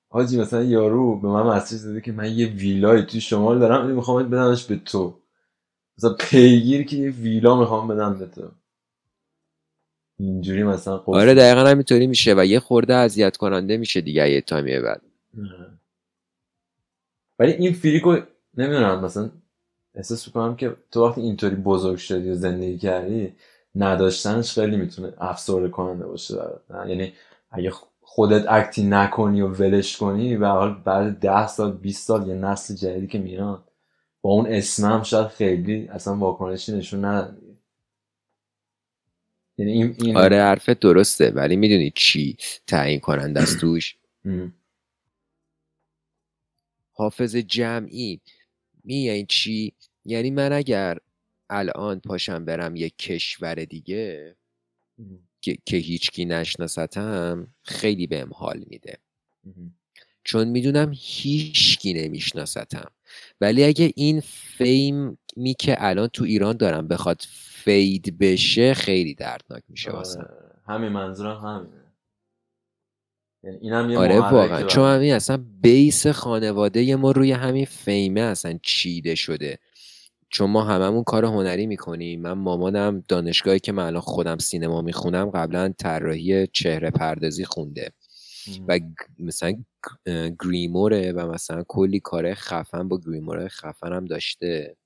حاجی 0.10 0.42
مثلا 0.42 0.64
یارو 0.64 1.20
به 1.20 1.28
من 1.28 1.44
مسیج 1.44 1.84
داده 1.84 2.02
که 2.02 2.12
من 2.12 2.32
یه 2.32 2.48
ویلای 2.48 3.06
توی 3.06 3.22
شمال 3.22 3.60
دارم 3.60 3.92
می‌خوام 3.92 4.30
بدمش 4.30 4.66
به 4.66 4.76
تو. 4.76 5.25
مثلا 5.98 6.14
پیگیر 6.14 6.86
که 6.86 6.98
یه 6.98 7.10
ویلا 7.10 7.60
می‌خوام 7.60 7.88
بدم 7.88 8.20
به 8.20 8.26
تو 8.26 8.52
اینجوری 10.20 10.64
مثلا 10.64 10.98
قفل 10.98 11.12
آره 11.12 11.34
دقیقا 11.34 11.70
همینطوری 11.70 12.08
میشه 12.08 12.34
و 12.38 12.46
یه 12.46 12.60
خورده 12.60 12.94
اذیت 12.94 13.38
کننده 13.38 13.78
میشه 13.78 14.02
دیگه 14.02 14.32
یه 14.32 14.42
تایمی 14.42 14.80
بعد. 14.80 15.02
ولی 17.40 17.52
این 17.52 17.74
فریکو 17.74 18.18
نمی‌دونم 18.58 19.06
مثلا 19.06 19.30
احساس 19.96 20.28
می‌کنم 20.28 20.56
که 20.56 20.76
تو 20.92 21.08
وقتی 21.08 21.22
اینطوری 21.22 21.56
بزرگ 21.56 21.98
شدی 21.98 22.30
و 22.30 22.36
زندگی 22.36 22.78
کردی 22.78 23.36
نداشتنش 23.76 24.54
خیلی 24.54 24.78
می‌تونه 24.78 25.14
افسرده 25.18 25.70
کننده 25.70 26.06
باشه 26.06 26.36
نه؟ 26.70 26.90
یعنی 26.90 27.14
اگه 27.52 27.72
خودت 28.02 28.46
اکتی 28.50 28.84
نکنی 28.84 29.42
و 29.42 29.48
ولش 29.48 29.98
کنی 29.98 30.36
و 30.36 30.46
حال 30.46 30.82
بعد 30.86 31.20
ده 31.20 31.48
سال 31.48 31.72
20 31.72 32.08
سال 32.08 32.28
یه 32.28 32.36
نسل 32.36 32.76
جدیدی 32.76 33.08
که 33.08 33.20
میان 33.20 33.64
با 34.26 34.32
اون 34.32 34.54
اسم 34.54 34.86
هم 34.86 35.04
شاید 35.04 35.28
خیلی 35.28 35.88
اصلا 35.88 36.18
واکنشی 36.18 36.72
نشون 36.72 37.32
دیگه. 37.36 37.56
یعنی 39.58 39.72
این, 39.72 39.96
این 40.02 40.18
آره 40.18 40.38
حرفت 40.38 40.80
درسته 40.80 41.32
ولی 41.32 41.56
می‌دونی 41.56 41.92
چی 41.96 42.38
تعیین 42.68 43.00
کننده 43.00 43.42
است 43.42 43.60
توش. 43.60 43.98
حافظ 46.98 47.36
جمعی 47.36 48.22
می 48.84 48.96
یعنی 48.96 49.26
چی 49.30 49.74
یعنی 50.06 50.32
من 50.32 50.54
اگر 50.54 50.98
الان 51.50 52.00
پاشم 52.00 52.46
برم 52.46 52.76
یک 52.76 52.98
کشور 52.98 53.56
دیگه. 53.56 54.36
که, 55.42 55.58
که 55.66 55.78
هیچکی 55.78 56.26
نشناستم 56.26 57.48
خیلی 57.64 58.08
بهم 58.08 58.34
حال 58.34 58.66
میده. 58.68 58.98
چون 60.24 60.48
می‌دونم 60.48 60.92
هیچکی 60.96 61.94
نمیشناستم 61.94 62.92
ولی 63.42 63.64
اگه 63.64 63.92
این 63.96 64.20
فیمی 64.26 65.54
که 65.60 65.76
الان 65.80 66.08
تو 66.08 66.24
ایران 66.24 66.58
دارم 66.58 66.88
بخواد 66.88 67.22
فید 67.66 68.18
بشه 68.18 68.74
خیلی 68.74 69.16
دردناک 69.16 69.64
میشه 69.70 69.92
آره. 69.92 70.28
همین 70.68 70.90
منظورم 70.90 71.38
همینه 71.38 71.86
یعنی 73.44 73.58
اینم 73.62 73.90
یه 73.90 74.00
آره 74.00 74.20
واقعا 74.20 74.64
چون. 74.64 74.90
همین 74.90 75.14
اصلا 75.14 75.46
بیس 75.62 76.08
خانواده 76.08 76.96
ما 76.96 77.12
روی 77.12 77.32
همین 77.32 77.66
فیمه 77.66 78.22
اصلا 78.22 78.60
چیده 78.64 79.16
شده 79.16 79.60
چون 80.30 80.50
ما 80.50 80.64
هممون 80.64 81.04
کار 81.04 81.26
هنری 81.26 81.66
می‌کنیم 81.68 82.22
من 82.22 82.32
مامانم 82.32 83.04
دانشگاهی 83.08 83.60
که 83.60 83.72
من 83.72 83.86
الان 83.86 84.02
خودم 84.02 84.38
سینما 84.38 84.82
می‌خونم 84.82 85.30
قبلا 85.30 85.74
طراحی 85.78 86.48
چهره 86.48 86.92
پردازی 86.92 87.46
خونده. 87.46 87.92
و 88.68 88.80
مثلا 89.20 89.64
گریموره 90.44 91.12
و 91.12 91.32
مثلا 91.32 91.64
کلی 91.68 92.00
کار 92.00 92.34
خفن 92.34 92.88
با 92.88 93.00
گریمور 93.00 93.48
خفن 93.48 93.94
هم 93.94 94.06
داشته. 94.06 94.78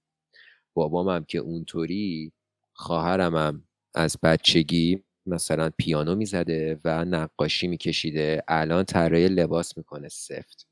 بابام 0.73 1.09
هم 1.09 1.25
که 1.25 1.37
اونطوری 1.37 2.31
خواهرم 2.73 3.35
هم 3.35 3.63
از 3.95 4.17
بچگی 4.23 5.03
مثلا 5.25 5.69
پیانو 5.77 6.15
می‌زده 6.15 6.79
و 6.85 7.05
نقاشی 7.05 7.67
میکشیده. 7.67 8.43
الان 8.47 8.83
طراحی 8.83 9.27
لباس 9.27 9.77
می‌کنه 9.77 10.07
سفت. 10.07 10.67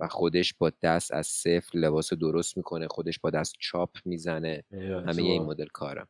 و 0.00 0.08
خودش 0.08 0.54
با 0.54 0.72
دست 0.82 1.12
از 1.12 1.26
صفر 1.26 1.78
لباس 1.78 2.12
درست 2.12 2.56
می‌کنه 2.56 2.88
خودش 2.88 3.18
با 3.18 3.30
دست 3.30 3.54
چاپ 3.58 3.90
می‌زنه. 4.04 4.64
همه 4.72 5.22
این. 5.22 5.42
مدل 5.42 5.66
کارم. 5.66 6.08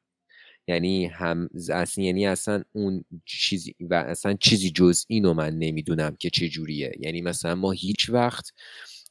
یعنی 0.70 1.06
هم 1.06 1.48
اصلا 1.72 2.04
یعنی 2.04 2.26
اصلا 2.26 2.62
اون 2.72 3.04
چیزی 3.26 3.74
و 3.80 3.94
اصلا 3.94 4.34
چیزی 4.40 4.70
جز 4.70 5.04
اینو 5.08 5.34
من 5.34 5.58
نمی‌دونم 5.58 6.16
که 6.20 6.30
چه 6.30 6.48
جوریه. 6.48 6.92
یعنی 7.00 7.22
مثلا 7.22 7.54
ما 7.54 7.72
هیچ 7.72 8.10
وقت 8.10 8.52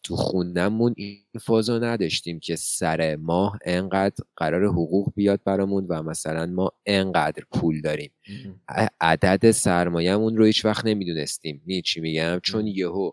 تو 0.03 0.15
خوندنمون 0.15 0.93
این 0.97 1.17
فازو 1.41 1.79
نداشتیم 1.79 2.39
که 2.39 2.55
سر 2.55 3.15
ماه 3.15 3.59
انقدر 3.65 4.23
قرار 4.38 4.65
حقوق 4.67 5.13
بیاد 5.15 5.41
برامون 5.45 5.86
و 5.89 6.03
مثلا 6.03 6.45
ما 6.45 6.71
انقدر 6.86 7.43
پول 7.53 7.81
داریم. 7.81 8.12
عدد 9.01 9.51
سرمایهمون 9.51 10.38
رو 10.38 10.45
هیچ 10.45 10.65
وقت 10.65 10.86
نمی‌دونستیم. 10.86 11.62
می 11.65 11.81
چی 11.81 12.01
میگم؟ 12.01 12.39
چون. 12.43 12.67
یهو 12.67 13.12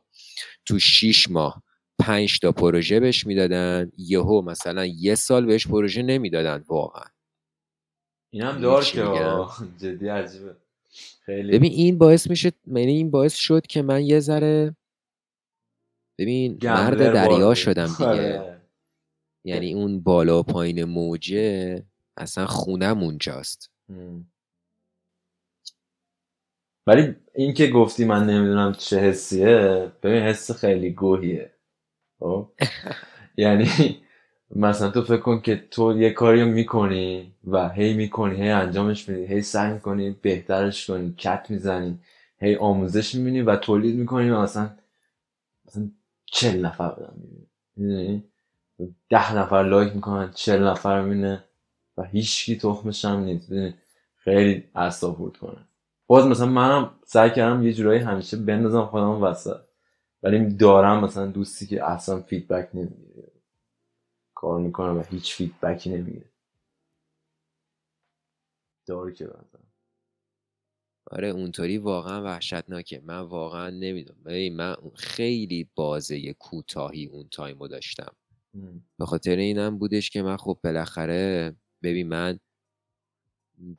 تو 0.66 0.78
شیش 0.78 1.30
ماه 1.30 1.62
پنج 1.98 2.40
تا 2.40 2.52
پروژه 2.52 3.00
بهش 3.00 3.26
می‌دادن 3.26 3.92
یهو 3.98 4.42
مثلا 4.42 4.86
یه 4.86 5.14
سال 5.14 5.46
بهش 5.46 5.66
پروژه 5.66 6.02
نمی‌دادن 6.02 6.64
واقعا. 6.68 7.04
اینم 8.30 8.54
می‌دونی 8.54 8.62
دار 8.62 8.84
که. 8.84 9.02
جدی 9.82 10.08
عجیبه 10.08 10.56
خیلی 11.20 11.52
ببین 11.58 11.72
این 11.72 11.98
باعث 11.98 12.30
میشه 12.30 12.52
یعنی 12.66 12.92
این 12.92 13.10
باعث 13.10 13.34
شد 13.34 13.66
که 13.66 13.82
من 13.82 14.04
یه 14.04 14.20
ذره 14.20 14.76
ببین 16.18 16.58
مرد 16.62 16.98
دریا. 16.98 17.54
شدم 17.54 17.86
دیگه 17.86 18.06
آره. 18.06 18.60
یعنی 19.44 19.74
اون 19.74 20.00
بالا 20.00 20.40
و 20.40 20.42
پایین 20.42 20.84
موجه 20.84 21.82
اصلا 22.16 22.46
خونم 22.46 23.02
اونجاست. 23.02 23.70
ولی 26.86 27.14
این 27.34 27.54
که 27.54 27.66
گفتی 27.66 28.04
من 28.04 28.26
نمی‌دونم 28.26 28.72
چه 28.72 28.98
حسیه 28.98 29.92
ببین 30.02 30.22
حس 30.22 30.50
خیلی 30.50 30.90
گوهیه 30.90 31.54
خب 32.20 32.52
یعنی 33.38 33.68
مثلا 34.54 34.90
تو 34.90 35.02
فکر 35.02 35.16
کن 35.16 35.40
که 35.40 35.56
تو 35.70 35.98
یه 36.00 36.10
کاری 36.10 36.44
می‌کنی 36.44 37.32
و 37.46 37.68
هی 37.68 37.94
می‌کنی 37.94 38.36
هی 38.42 38.48
انجامش 38.48 39.08
میدی 39.08 39.26
هی 39.34 39.42
سعی 39.42 39.72
می‌کنی 39.72 40.16
بهترش 40.22 40.86
کنی 40.90 41.14
کت 41.18 41.46
می‌زنی 41.50 41.98
هی 42.40 42.56
آموزش 42.56 43.14
می‌بینی 43.14 43.42
و 43.42 43.56
تولید 43.56 43.96
می‌کنی 43.96 44.30
و 44.30 44.40
مثلا 44.42 44.70
مثلا 45.66 45.88
چل 46.26 46.60
نفر 46.66 46.88
بدن 46.90 47.12
می‌بینی. 47.76 48.24
ده 49.10 49.36
نفر 49.38 49.62
لایک 49.64 49.94
می‌کنن 49.94 50.30
چل 50.34 50.62
نفر 50.64 51.02
می‌بینه 51.02 51.44
و 51.98 52.02
هیچکی 52.04 52.56
تخمش 52.58 53.04
هم 53.04 53.20
نیست. 53.20 53.52
خیلی 54.16 54.64
اعصاب 54.74 55.16
کنه. 55.40 55.58
باز 56.06 56.26
مثلا 56.26 56.46
منم 56.46 56.90
سعی 57.06 57.30
کردم 57.30 57.62
یه 57.62 57.72
جورایی 57.72 58.00
همیشه 58.00 58.36
بندازم 58.36 58.86
خودم 58.86 59.22
وسط. 59.22 59.60
ولی 60.22 60.56
دارم 60.56 61.04
مثلا 61.04 61.26
دوستی 61.26 61.66
که 61.66 61.84
اصلا 61.90 62.20
feedback 62.20 62.68
نمی‌گیره. 62.74 63.25
کار 64.36 64.60
می‌کنه 64.60 64.92
و 64.92 65.02
هیچ 65.10 65.34
feedback 65.34 65.84
ی 65.84 65.90
نمی‌گیره 65.90 66.30
داری 68.86 69.14
که 69.14 69.24
مثلا 69.24 69.60
آره 71.10 71.28
اونطوری 71.28 71.78
واقعا 71.78 72.24
وحشتناکه. 72.24 73.02
من 73.04 73.20
واقعا 73.20 73.70
نمی‌دونم. 73.70 74.52
من 74.52 74.76
خیلی 74.94 75.70
بازه 75.74 76.32
کوتاهی 76.32 77.06
اون 77.06 77.28
time 77.28 77.60
و 77.60 77.68
داشتم. 77.68 78.12
به 78.98 79.06
خاطر 79.06 79.36
اینم 79.36 79.78
بودش 79.78 80.10
که 80.10 80.22
من 80.22 80.36
خب 80.36 80.58
بالاخره 80.64 81.56
ببین 81.82 82.08
من 82.08 82.40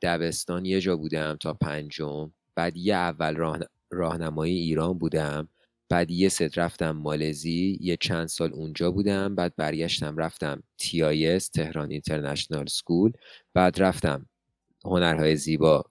دبستان 0.02 0.64
یه 0.64 0.80
جا 0.80 0.96
بودم 0.96 1.36
تا 1.36 1.54
پنجم. 1.54 2.32
بعد 2.54 2.76
یه 2.76 2.94
اول 2.94 3.36
راه... 3.36 3.58
راهنمایی 3.90 4.58
ایران 4.58 4.98
بودم. 4.98 5.48
بعد 5.88 6.10
یه 6.10 6.28
ست 6.28 6.58
رفتم 6.58 6.90
مالزی 6.90 7.78
یه 7.80 7.96
چند 7.96 8.26
سال 8.26 8.52
اونجا 8.52 8.90
بودم 8.90 9.34
بعد 9.34 9.56
برگشتم 9.56 10.16
رفتم 10.16 10.62
TIS 10.82 11.44
تهران 11.54 11.90
اینترنشنال 11.90 12.66
سکول 12.66 13.12
بعد 13.54 13.82
رفتم 13.82 14.26
هنرهای 14.84 15.36
زیبا 15.36 15.84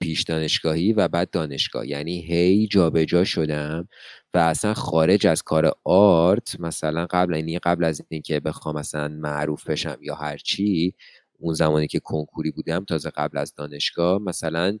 پیش 0.00 0.22
دانشگاهی 0.22 0.92
و 0.92 1.08
بعد 1.08 1.30
دانشگاه. 1.30 1.88
یعنی 1.88 2.20
هی 2.20 2.66
جابجا 2.66 3.24
شدم 3.24 3.88
و 4.34 4.38
اصلا 4.38 4.74
خارج 4.74 5.26
از 5.26 5.42
کار 5.42 5.72
آرت 5.84 6.60
مثلا 6.60 7.06
قبل 7.10 7.36
یعنی 7.36 7.58
قبل 7.58 7.84
از 7.84 8.02
اینکه 8.08 8.40
بخوام 8.40 8.78
مثلا 8.78 9.08
معروف 9.08 9.70
بشم 9.70 9.98
یا 10.02 10.14
هر 10.14 10.36
چی 10.36 10.94
اون 11.38 11.54
زمانی 11.54 11.86
که 11.86 12.00
کنکوری 12.00 12.50
بودم 12.50 12.84
تازه 12.84 13.10
قبل 13.10 13.38
از 13.38 13.54
دانشگاه 13.54 14.18
مثلا 14.22 14.78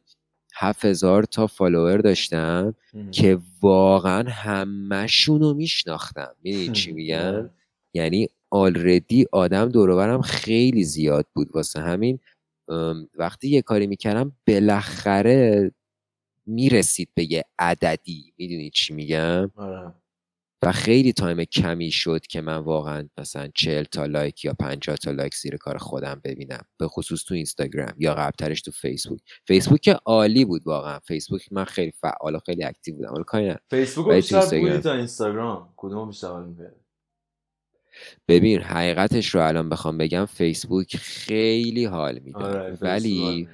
هفت 0.54 0.84
هزار 0.84 1.24
تا 1.24 1.46
فالوور 1.46 1.96
داشتم 1.96 2.74
که 3.10 3.38
واقعا 3.62 4.30
همهشون 4.30 5.40
رو 5.40 5.54
میشناختم. 5.54 6.34
می‌دونی 6.42 6.68
چی 6.68 6.92
میگم؟ 6.98 7.50
یعنی 7.94 8.28
آلردی 8.50 9.26
آدم 9.32 9.68
دوروبرم 9.68 10.20
خیلی 10.22 10.84
زیاد 10.84 11.26
بود 11.34 11.48
واسه 11.54 11.80
همین. 11.80 12.18
وقتی 13.14 13.48
یه 13.48 13.62
کاری 13.62 13.86
می‌کردم 13.86 14.32
بالاخره 14.46 15.72
می‌رسید 16.46 17.08
به 17.14 17.32
یه 17.32 17.44
عددی. 17.58 18.32
می‌دونی 18.38 18.70
چی 18.70 18.94
میگم؟ 18.94 19.50
آره. 19.56 19.92
و 20.62 20.72
خیلی 20.72 21.12
time 21.12 21.44
کمی 21.44 21.90
شد 21.90 22.26
که 22.26 22.40
من 22.40 22.56
واقعا 22.56 23.08
مثلا 23.18 23.48
چهل 23.54 23.84
تا 23.84 24.06
لایک 24.06 24.44
یا 24.44 24.52
50 24.60 24.96
تا 24.96 25.10
لایک 25.10 25.34
زیر 25.34 25.56
کار 25.56 25.78
خودم 25.78 26.20
ببینم 26.24 26.64
به 26.78 26.88
خصوص 26.88 27.24
تو 27.24 27.34
اینستاگرام 27.34 27.94
یا 27.98 28.14
قبلترش 28.14 28.62
تو 28.62 28.70
فیسبوک 28.70 29.20
فیسبوک 29.46 29.80
که 29.80 29.92
عالی 29.92 30.44
بود 30.44 30.62
واقعا 30.66 30.98
فیسبوک 30.98 31.52
من 31.52 31.64
خیلی 31.64 31.92
فعال 31.92 32.34
و 32.34 32.38
خیلی 32.46 32.64
active 32.64 32.96
بودم 32.96 33.08
حالا 33.10 33.22
کاری. 33.22 33.54
فیسبوک 33.70 34.06
ولی 34.06 34.16
بیشتر 34.16 34.36
اینستاگرام. 34.36 34.70
بودی 34.70 34.82
تا 34.82 34.92
اینستاگرام 34.92 35.74
کدوم 35.76 36.08
بیشتر؟ 36.08 36.44
ببین 38.28 38.60
حقیقتش 38.60 39.34
رو 39.34 39.46
الان 39.46 39.68
بخوام 39.68 39.98
بگم 39.98 40.24
فیسبوک 40.24 40.96
خیلی 40.96 41.84
حال 41.84 42.18
می‌داد 42.18 42.56
آره 42.56 42.78
ولی. 42.80 43.48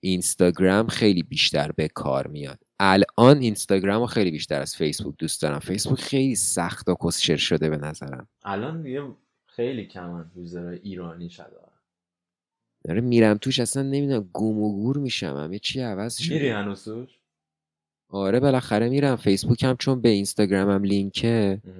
اینستاگرام 0.00 0.86
خیلی 0.86 1.22
بیشتر 1.22 1.72
به 1.72 1.88
کار 1.88 2.26
میاد 2.26 2.58
الان 2.84 3.38
اینستاگرام 3.38 4.00
رو 4.00 4.06
خیلی 4.06 4.30
بیشتر 4.30 4.60
از 4.60 4.76
فیسبوک 4.76 5.14
دوست 5.18 5.42
دارم. 5.42 5.58
فیسبوک 5.58 6.00
خیلی 6.00 6.34
سخت 6.34 6.88
و 6.88 6.96
کسشر 7.04 7.36
شده 7.36 7.70
به 7.70 7.76
نظرم. 7.76 8.28
الان 8.44 8.82
دیگه 8.82 9.02
خیلی 9.46 9.86
کمن 9.86 10.30
یوزرهای 10.36 10.78
ایرانی 10.82 11.30
شده. 11.30 11.46
داره 12.84 13.00
میرم 13.00 13.38
توش 13.38 13.60
اصلا 13.60 13.82
نمی‌دونم 13.82 14.30
گم 14.32 14.58
و 14.58 14.72
گور 14.72 14.98
میشم. 14.98 15.36
هم 15.36 15.52
یه 15.52 15.58
چی 15.58 15.80
عوض 15.80 16.16
شده 16.16 16.34
میری 16.34 16.48
هنوز 16.48 16.84
توش؟ 16.84 17.18
آره 18.08 18.40
بالاخره 18.40 18.88
میرم. 18.88 19.16
فیسبوک 19.16 19.64
هم 19.64 19.76
چون 19.76 20.00
به 20.00 20.08
اینستاگرامم 20.08 20.84
لینکه 20.84 21.60
اه. 21.64 21.72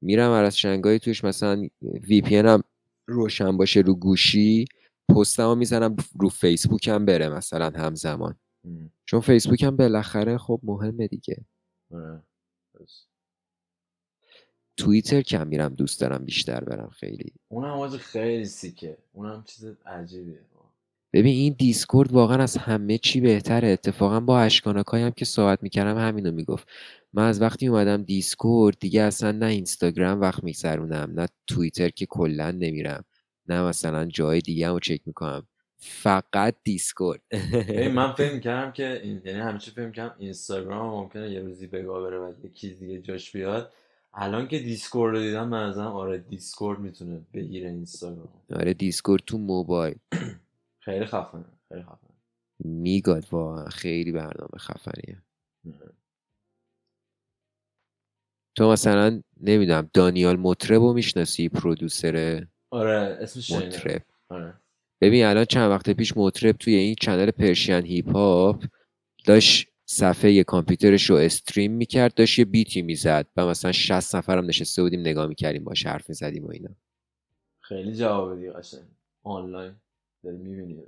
میرم 0.00 0.30
از 0.30 0.58
شنگای 0.58 0.98
توش. 0.98 1.24
مثلا 1.24 1.68
وی 1.82 2.20
پی 2.20 2.36
هم 2.36 2.62
روشن 3.06 3.56
باشه 3.56 3.80
رو 3.80 3.94
گوشی 3.94 4.64
پستمو 5.08 5.54
می‌زنم 5.54 5.96
رو 6.20 6.28
فیسبوک 6.28 6.88
هم 6.88 7.04
بره 7.04 7.28
مثلا 7.28 7.70
همزمان. 7.70 8.34
چون 9.04 9.20
فیسبوک 9.20 9.62
هم 9.62 9.76
بالاخره 9.76 10.38
خب 10.38 10.60
مهمه 10.62 11.06
دیگه. 11.06 11.44
آره. 11.90 12.22
توییتر 14.76 15.22
کم 15.22 15.46
میرم 15.46 15.74
دوست 15.74 16.00
دارم 16.00 16.24
بیشتر 16.24 16.64
برم 16.64 16.88
خیلی. 16.88 17.32
اونم 17.48 17.74
حاجی 17.74 17.98
خیلی 17.98 18.44
sick 18.44 18.80
ه. 18.80 18.98
اونم 19.12 19.44
چیز 19.46 19.64
عجیبیه. 19.86 20.40
ببین 21.12 21.34
این 21.34 21.54
دیسکورد 21.58 22.12
واقعا 22.12 22.42
از 22.42 22.56
همه 22.56 22.98
چی 22.98 23.20
بهتره. 23.20 23.68
اتفاقا 23.68 24.20
با 24.20 24.40
اشکاناکای 24.40 25.02
هم 25.02 25.10
که 25.10 25.24
صحبت 25.24 25.62
می‌کردم 25.62 25.98
همینو 25.98 26.32
می‌گفت. 26.32 26.68
من 27.12 27.28
از 27.28 27.40
وقتی 27.40 27.66
اومدم 27.66 28.02
دیسکورد 28.02 28.78
دیگه 28.80 29.02
اصلا 29.02 29.32
نه 29.32 29.46
اینستاگرام 29.46 30.20
وقت 30.20 30.44
میگذرونم 30.44 31.12
نه 31.20 31.28
توییتر 31.46 31.88
که 31.88 32.06
کلا 32.06 32.50
نمیرم. 32.50 33.04
نه 33.48 33.62
مثلا 33.62 34.04
جای 34.04 34.40
دیگه 34.40 34.68
رو 34.68 34.80
چک 34.80 35.00
می‌کنم. 35.06 35.46
فقط 35.78 36.56
دیسکورد. 36.64 37.22
من 37.94 38.12
فکر 38.18 38.34
می‌کردم 38.34 38.72
که 38.72 39.00
این 39.02 39.22
یعنی 39.24 39.38
همیشه 39.40 39.70
فکر 39.70 39.86
می‌کردم 39.86 40.14
اینستاگرام 40.18 40.90
ممکنه 40.90 41.30
یه 41.30 41.40
روزی 41.40 41.66
به 41.66 41.90
گا 41.90 42.02
بره 42.02 42.18
و 42.18 42.32
یه 42.44 42.50
چیز 42.50 42.78
دیگه 42.78 43.00
جاش 43.00 43.32
بیاد. 43.32 43.72
الان 44.14 44.48
که 44.48 44.58
دیسکورد 44.58 45.14
رو 45.16 45.20
دیدم 45.20 45.48
من 45.48 45.68
ازم 45.68 45.86
آره 45.86 46.18
دیسکورد 46.18 46.78
می‌تونه 46.78 47.20
بگیره 47.34 47.68
اینستاگرام. 47.70 48.28
آره 48.56 48.74
دیسکورد 48.74 49.22
تو 49.26 49.38
موبایل. 49.38 49.96
خیلی 50.84 51.06
خفنه 51.06 51.44
خیلی 51.68 51.82
خفنه. 51.82 52.10
میگاد 52.58 53.24
واقعا 53.30 53.68
خیلی 53.68 54.12
برنامه 54.12 54.58
خفنیه. 54.58 55.22
تو 58.54 58.70
مثلا 58.70 59.22
نمی‌دونم 59.40 59.90
دانیال 59.94 60.36
مطرب 60.36 60.82
رو 60.82 60.92
می‌شناسی 60.92 61.48
producer 61.48 62.46
آره 62.70 63.18
اسمش 63.20 63.50
مطرب. 63.50 64.02
آره. 64.28 64.54
ببین 65.00 65.24
الان 65.24 65.44
چند 65.44 65.70
وقت 65.70 65.90
پیش 65.90 66.16
مطرب 66.16 66.56
توی 66.56 66.74
این 66.74 66.94
چنل 67.00 67.30
Persian 67.30 67.86
Hip 67.86 68.16
Hop 68.16 68.64
داشت 69.24 69.68
صفحه 69.88 70.44
کامپیوترش 70.44 71.10
رو 71.10 71.16
stream 71.16 71.72
می‌کرد 71.72 72.14
داشت 72.14 72.38
یه 72.38 72.44
beat 72.44 72.74
ی 72.74 72.82
می‌زد 72.82 73.26
و 73.36 73.46
مثلا 73.46 73.72
60 73.72 74.16
نفرم 74.16 74.46
نشسته 74.46 74.82
بودیم 74.82 75.00
نگاه 75.00 75.26
می‌کردیم 75.26 75.64
باش 75.64 75.86
حرف 75.86 76.08
می‌زدیم 76.08 76.44
و 76.44 76.50
اینا. 76.50 76.70
خیلی 77.60 77.94
جوابه 77.94 78.36
دیگه 78.36 78.52
قشنگ. 78.52 78.80
آنلاین 79.22 79.72
داری 80.24 80.36
می‌بینی 80.36 80.82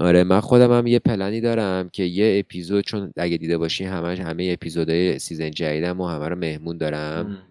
آره 0.00 0.24
من 0.24 0.40
خودم 0.40 0.72
هم 0.72 0.86
یه 0.86 0.98
پلنی 0.98 1.40
دارم 1.40 1.88
که 1.88 2.02
یه 2.02 2.38
اپیزود 2.38 2.84
چون 2.84 3.12
اگه 3.16 3.36
دیده 3.36 3.58
باشی 3.58 3.84
همه 3.84 4.16
همه 4.16 4.48
episode 4.52 5.18
های 5.18 5.26
season 5.26 5.50
جدیدم 5.50 6.00
و 6.00 6.06
همه 6.06 6.28
رو 6.28 6.36
مهمون 6.36 6.78
دارم. 6.78 7.42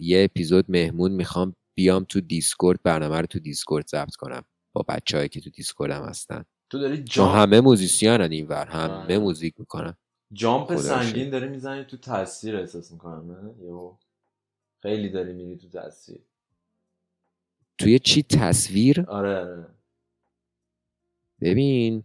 یه 0.00 0.24
اپیزود 0.24 0.64
مهمون 0.68 1.12
می‌خوام 1.12 1.54
بیام 1.76 2.04
تو 2.04 2.20
دیسکورد 2.20 2.82
برنامه 2.82 3.20
رو 3.20 3.26
تو 3.26 3.38
دیسکورد 3.38 3.86
ضبط 3.86 4.14
کنم 4.14 4.42
با 4.72 4.84
بچههایی 4.88 5.28
که 5.28 5.40
تو 5.40 5.50
دیسکورد 5.50 5.90
هم 5.90 6.02
هستن. 6.02 6.44
تو 6.70 6.78
داری 6.78 7.02
جامپ 7.02 7.36
همه 7.36 7.60
موزیسیانن 7.60 8.32
اینور 8.32 8.66
همه 8.66 8.92
آره. 8.92 9.18
موزیک 9.18 9.54
می‌کنن. 9.60 9.94
جامپ 10.32 10.76
سنگین. 10.76 11.30
داری 11.30 11.48
می‌زنی 11.48 11.84
تو 11.84 11.96
تصویر 11.96 12.56
احساس 12.56 12.92
می‌کنم 12.92 13.32
نه؟ 13.32 13.64
یهو 13.64 13.96
خیلی 14.82 15.08
داری 15.08 15.32
میری 15.32 15.56
تو 15.56 15.68
تصویر 15.68 16.20
توی 17.78 17.98
چی 17.98 18.22
تصویر؟ 18.22 19.00
آره 19.08 19.40
آره. 19.40 19.66
ببین 21.40 22.04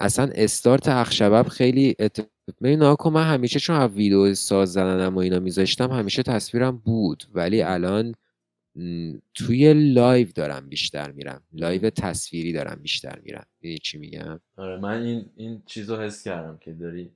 اصلا 0.00 0.30
استارت 0.34 0.88
اخشبب 0.88 1.48
خیلی 1.48 1.96
ات... 1.98 2.28
ببین 2.60 2.78
ناکن 2.78 3.12
من 3.12 3.24
همیشه 3.24 3.60
چون 3.60 3.76
از 3.76 3.90
ویدیو 3.90 4.34
ساز 4.34 4.72
زدنم 4.72 5.14
و 5.14 5.18
اینا 5.18 5.38
میذاشتم 5.38 5.90
همیشه 5.90 6.22
تصویرم 6.22 6.76
بود. 6.76 7.24
ولی 7.34 7.62
الان 7.62 8.14
توی 9.34 9.74
live 9.74 10.28
دارم 10.34 10.68
بیشتر 10.68 11.10
میرم. 11.10 11.42
live 11.52 11.90
تصویری 11.90 12.52
دارم 12.52 12.78
بیشتر 12.82 13.18
میرم. 13.20 13.46
می‌دونی 13.60 13.78
چی 13.78 13.98
میگم؟ 13.98 14.40
آره 14.56 14.76
من 14.80 15.02
این 15.02 15.30
این 15.36 15.62
چیز 15.66 15.90
رو 15.90 15.96
حس 15.96 16.24
کردم 16.24 16.58
که 16.58 16.72
داری 16.72 17.12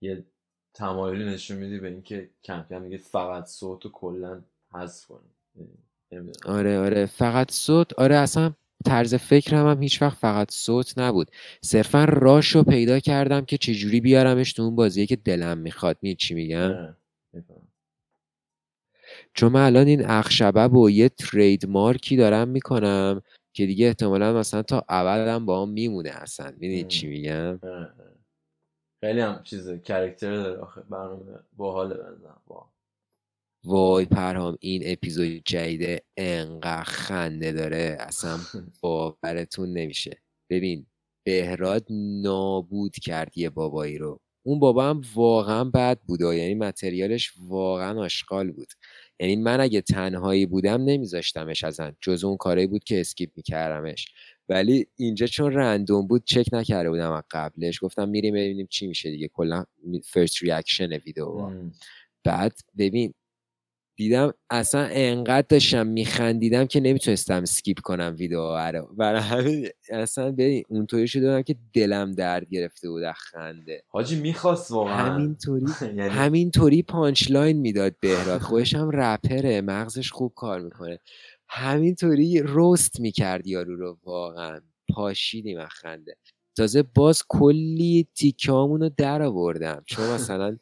یه 0.00 0.24
تمایلی 0.74 1.24
نشون 1.24 1.56
میدی 1.56 1.78
به 1.78 1.88
اینکه 1.88 2.30
کم 2.44 2.66
کم 2.70 2.84
دیگه 2.84 2.96
فقط 2.96 3.46
صوت 3.46 3.86
و 3.86 3.90
کلا 3.90 4.42
حذف 4.72 5.06
کنی. 5.06 5.28
یعنی 6.10 6.32
آره 6.44 6.78
آره. 6.78 7.06
فقط 7.06 7.50
صوت؟ 7.50 7.92
آره 7.92 8.16
اصلا 8.16 8.52
طرز 8.84 9.14
فکرم 9.14 9.66
هم 9.66 9.82
هیچ 9.82 10.02
وقت 10.02 10.18
فقط 10.18 10.50
صوت 10.50 10.98
نبود. 10.98 11.30
صرفا 11.60 12.04
راش 12.04 12.48
رو 12.48 12.62
پیدا 12.62 12.98
کردم 12.98 13.44
که 13.44 13.58
چجوری 13.58 14.00
بیارمش 14.00 14.52
تو 14.52 14.62
اون 14.62 14.76
بازیه 14.76 15.06
که 15.06 15.16
دلم 15.16 15.58
می‌خواد. 15.58 15.98
می‌دونی 16.02 16.16
چی 16.16 16.34
میگم. 16.34 16.96
چون 19.34 19.52
من 19.52 19.66
الان 19.66 19.86
این 19.86 20.04
اخشبب 20.04 20.74
و 20.76 20.90
یه 20.90 21.08
ترید 21.08 21.66
مارکی 21.66 22.16
دارم 22.16 22.48
می‌کنم 22.48 23.22
که 23.52 23.66
دیگه 23.66 23.86
احتمالا 23.86 24.32
مثلا 24.32 24.62
تا 24.62 24.84
ابدم 24.88 25.46
با 25.46 25.62
هم 25.62 25.68
میمونه 25.68 26.10
اصلا. 26.10 26.52
می‌دونی. 26.58 26.84
چی 26.84 27.06
میگم. 27.06 27.60
خیلی 29.00 29.20
هم 29.20 29.40
چیز 29.44 29.68
کرکتر 29.68 30.36
داره. 30.36 30.60
آخه 30.60 30.80
برنامه 30.80 31.38
باحاله 31.56 31.94
بنظرم 31.94 32.40
با 32.46 32.73
وای 33.64 34.04
پرهام 34.04 34.56
این 34.60 34.82
اپیزود 34.86 35.42
جدید 35.44 36.02
انقدر 36.16 36.84
خنده 36.84 37.52
داره. 37.52 37.96
اصلا 38.00 38.38
باورتون 38.82 39.72
نمیشه. 39.72 40.22
ببین 40.50 40.86
بهراد 41.24 41.86
نابود 42.22 42.96
کرد 42.96 43.38
یه 43.38 43.50
بابایی 43.50 43.98
رو. 43.98 44.20
اون 44.46 44.58
بابا 44.58 44.90
هم 44.90 45.02
واقعا 45.14 45.64
بد 45.64 46.00
بود 46.00 46.22
و 46.22 46.34
یعنی 46.34 46.54
material 46.54 47.16
ش 47.16 47.32
واقعا 47.48 48.00
آشغال 48.02 48.52
بود. 48.52 48.68
یعنی 49.20 49.36
من 49.36 49.60
اگه 49.60 49.80
تنهایی 49.80 50.46
بودم 50.46 50.84
نمیذاشتمش 50.84 51.64
ازن. 51.64 51.96
جز 52.00 52.24
اون 52.24 52.36
کاری 52.36 52.66
بود 52.66 52.84
که 52.84 53.00
skip 53.00 53.30
میکردمش. 53.36 54.06
ولی 54.48 54.86
اینجا 54.96 55.26
چون 55.26 55.52
random 55.52 56.06
بود 56.06 56.24
چک 56.24 56.46
نکرده 56.52 56.90
بودم 56.90 57.12
از 57.12 57.22
قبلش. 57.30 57.84
گفتم 57.84 58.08
میریم 58.08 58.34
ببینیم 58.34 58.66
چی 58.70 58.86
میشه 58.86 59.10
دیگه. 59.10 59.28
کلا 59.28 59.64
first 60.04 60.42
reaction 60.42 60.92
video. 60.92 61.50
بعد 62.24 62.52
ببین 62.78 63.14
دیدم 63.96 64.34
اصلا 64.50 64.88
انقدر 64.92 65.46
داشتم 65.48 65.86
میخندیدم 65.86 66.64
که 66.66 66.80
نمی‌تونستم 66.80 67.42
skip 67.42 67.80
کنم 67.80 68.14
ویدیو 68.18 68.40
رو. 68.72 68.86
برای 68.98 69.20
همین 69.20 69.68
اصلا 69.90 70.32
ببین 70.32 70.62
اونطوری 70.68 71.08
شده 71.08 71.26
بودم 71.26 71.42
که 71.42 71.56
دلم 71.74 72.12
درد 72.12 72.48
گرفته 72.48 72.90
بود 72.90 73.02
از 73.02 73.14
خنده. 73.18 73.82
حاجی 73.88 74.20
می‌خواست 74.20 74.70
واقعا. 74.70 74.96
همینطوری 75.12 75.66
یعنی 75.82 76.00
همینطوری 76.00 76.82
punchline 76.82 77.56
می‌داد 77.56 77.94
بهراد. 78.00 78.40
خودش 78.40 78.74
هم 78.74 78.90
رپره 78.90 79.60
مغزش 79.60 80.10
خوب 80.12 80.32
کار 80.36 80.60
می‌کنه. 80.60 80.98
همینطوری 81.48 82.40
roast 82.40 83.00
می‌کرد 83.00 83.46
یارو 83.46 83.76
رو. 83.76 83.98
واقعا. 84.04 84.60
پاشیدیم 84.94 85.58
از 85.58 85.68
خنده. 85.70 86.16
تازه 86.56 86.82
باز 86.82 87.22
کلی 87.28 88.08
تیکامون 88.14 88.80
رو 88.80 88.90
در 88.96 89.22
آوردم. 89.22 89.82
چون 89.86 90.04
مثلا 90.14 90.56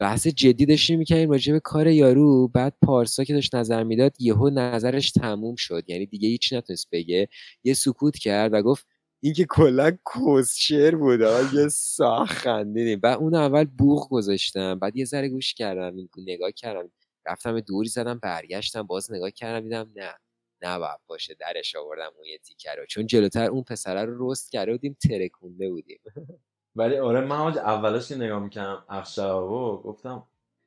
بحث 0.00 0.26
جدی 0.26 0.66
داشتیم 0.66 0.98
می‌کردیم 0.98 1.30
راجع 1.30 1.52
به 1.52 1.60
کار 1.60 1.86
یارو 1.88 2.48
بعد 2.48 2.74
پارسا 2.82 3.24
که 3.24 3.34
داشت 3.34 3.54
نظر 3.54 3.84
می‌داد 3.84 4.16
یهو 4.20 4.50
نظرش 4.50 5.10
تموم 5.12 5.54
شد. 5.56 5.84
یعنی 5.88 6.06
دیگه 6.06 6.28
هیچ 6.28 6.52
نتونست 6.52 6.88
بگه. 6.92 7.28
یه 7.64 7.74
سکوت 7.74 8.18
کرد 8.18 8.54
و 8.54 8.62
گفت 8.62 8.86
این 9.22 9.32
که 9.32 9.46
کلا 9.48 9.98
کوسشر 10.04 10.94
بود. 10.96 11.20
یه 11.54 11.68
ساخ 11.68 12.32
خندیدیم. 12.32 13.00
بعد 13.00 13.18
اون 13.18 13.34
اول 13.34 13.64
بوغ 13.64 14.08
گذاشتم. 14.08 14.78
بعد 14.78 14.96
یه 14.96 15.04
ذره 15.04 15.28
گوش 15.28 15.54
کردم 15.54 15.94
نگاه 16.16 16.52
کردم. 16.52 16.90
رفتم 17.26 17.60
دوری 17.60 17.88
زدم 17.88 18.18
برگشتم 18.18 18.82
باز 18.82 19.12
نگاه 19.12 19.30
کردم 19.30 19.64
دیدم 19.64 19.90
نه. 19.96 20.14
نه 20.62 20.78
باید 20.78 21.00
باشه 21.06 21.34
درش 21.40 21.76
آوردم 21.76 22.10
اون 22.16 22.26
یه 22.26 22.38
تیکه 22.38 22.70
رو. 22.78 22.86
چون 22.86 23.06
جلوتر 23.06 23.50
اون 23.50 23.62
پسره 23.62 24.04
رو 24.04 24.30
رست 24.30 24.52
کرده 24.52 24.72
بودیم 24.72 24.96
ترکونده 25.08 25.70
بودیم. 25.70 26.00
ولی 26.76 26.96
آره 26.96 27.20
من 27.20 27.36
حاج 27.36 27.58
اولش 27.58 28.08
که 28.08 28.16
نگاه 28.16 28.38
می‌کردم 28.42 28.84
اخشبو 28.88 29.82
گفتم 29.84 30.26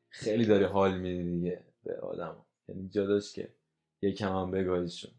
خیلی 0.09 0.45
داری 0.45 0.63
حال 0.63 0.97
میدی 0.97 1.23
دیگه 1.23 1.63
به 1.83 1.99
آدم. 1.99 2.35
یعنی 2.69 2.89
جا 2.89 3.19
که 3.19 3.49
یکم 4.01 4.35
هم 4.35 4.51
بگاهیشون 4.51 5.11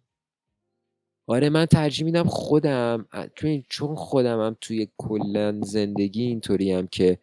آره 1.26 1.48
من 1.48 1.66
ترجیح 1.66 2.04
میدم 2.04 2.24
خودم 2.24 3.08
چون 3.68 3.94
خودم 3.94 4.40
هم 4.40 4.56
توی 4.60 4.88
کلا 4.98 5.60
زندگی 5.60 6.22
اینطوری 6.22 6.72
هم 6.72 6.86
که 6.86 7.18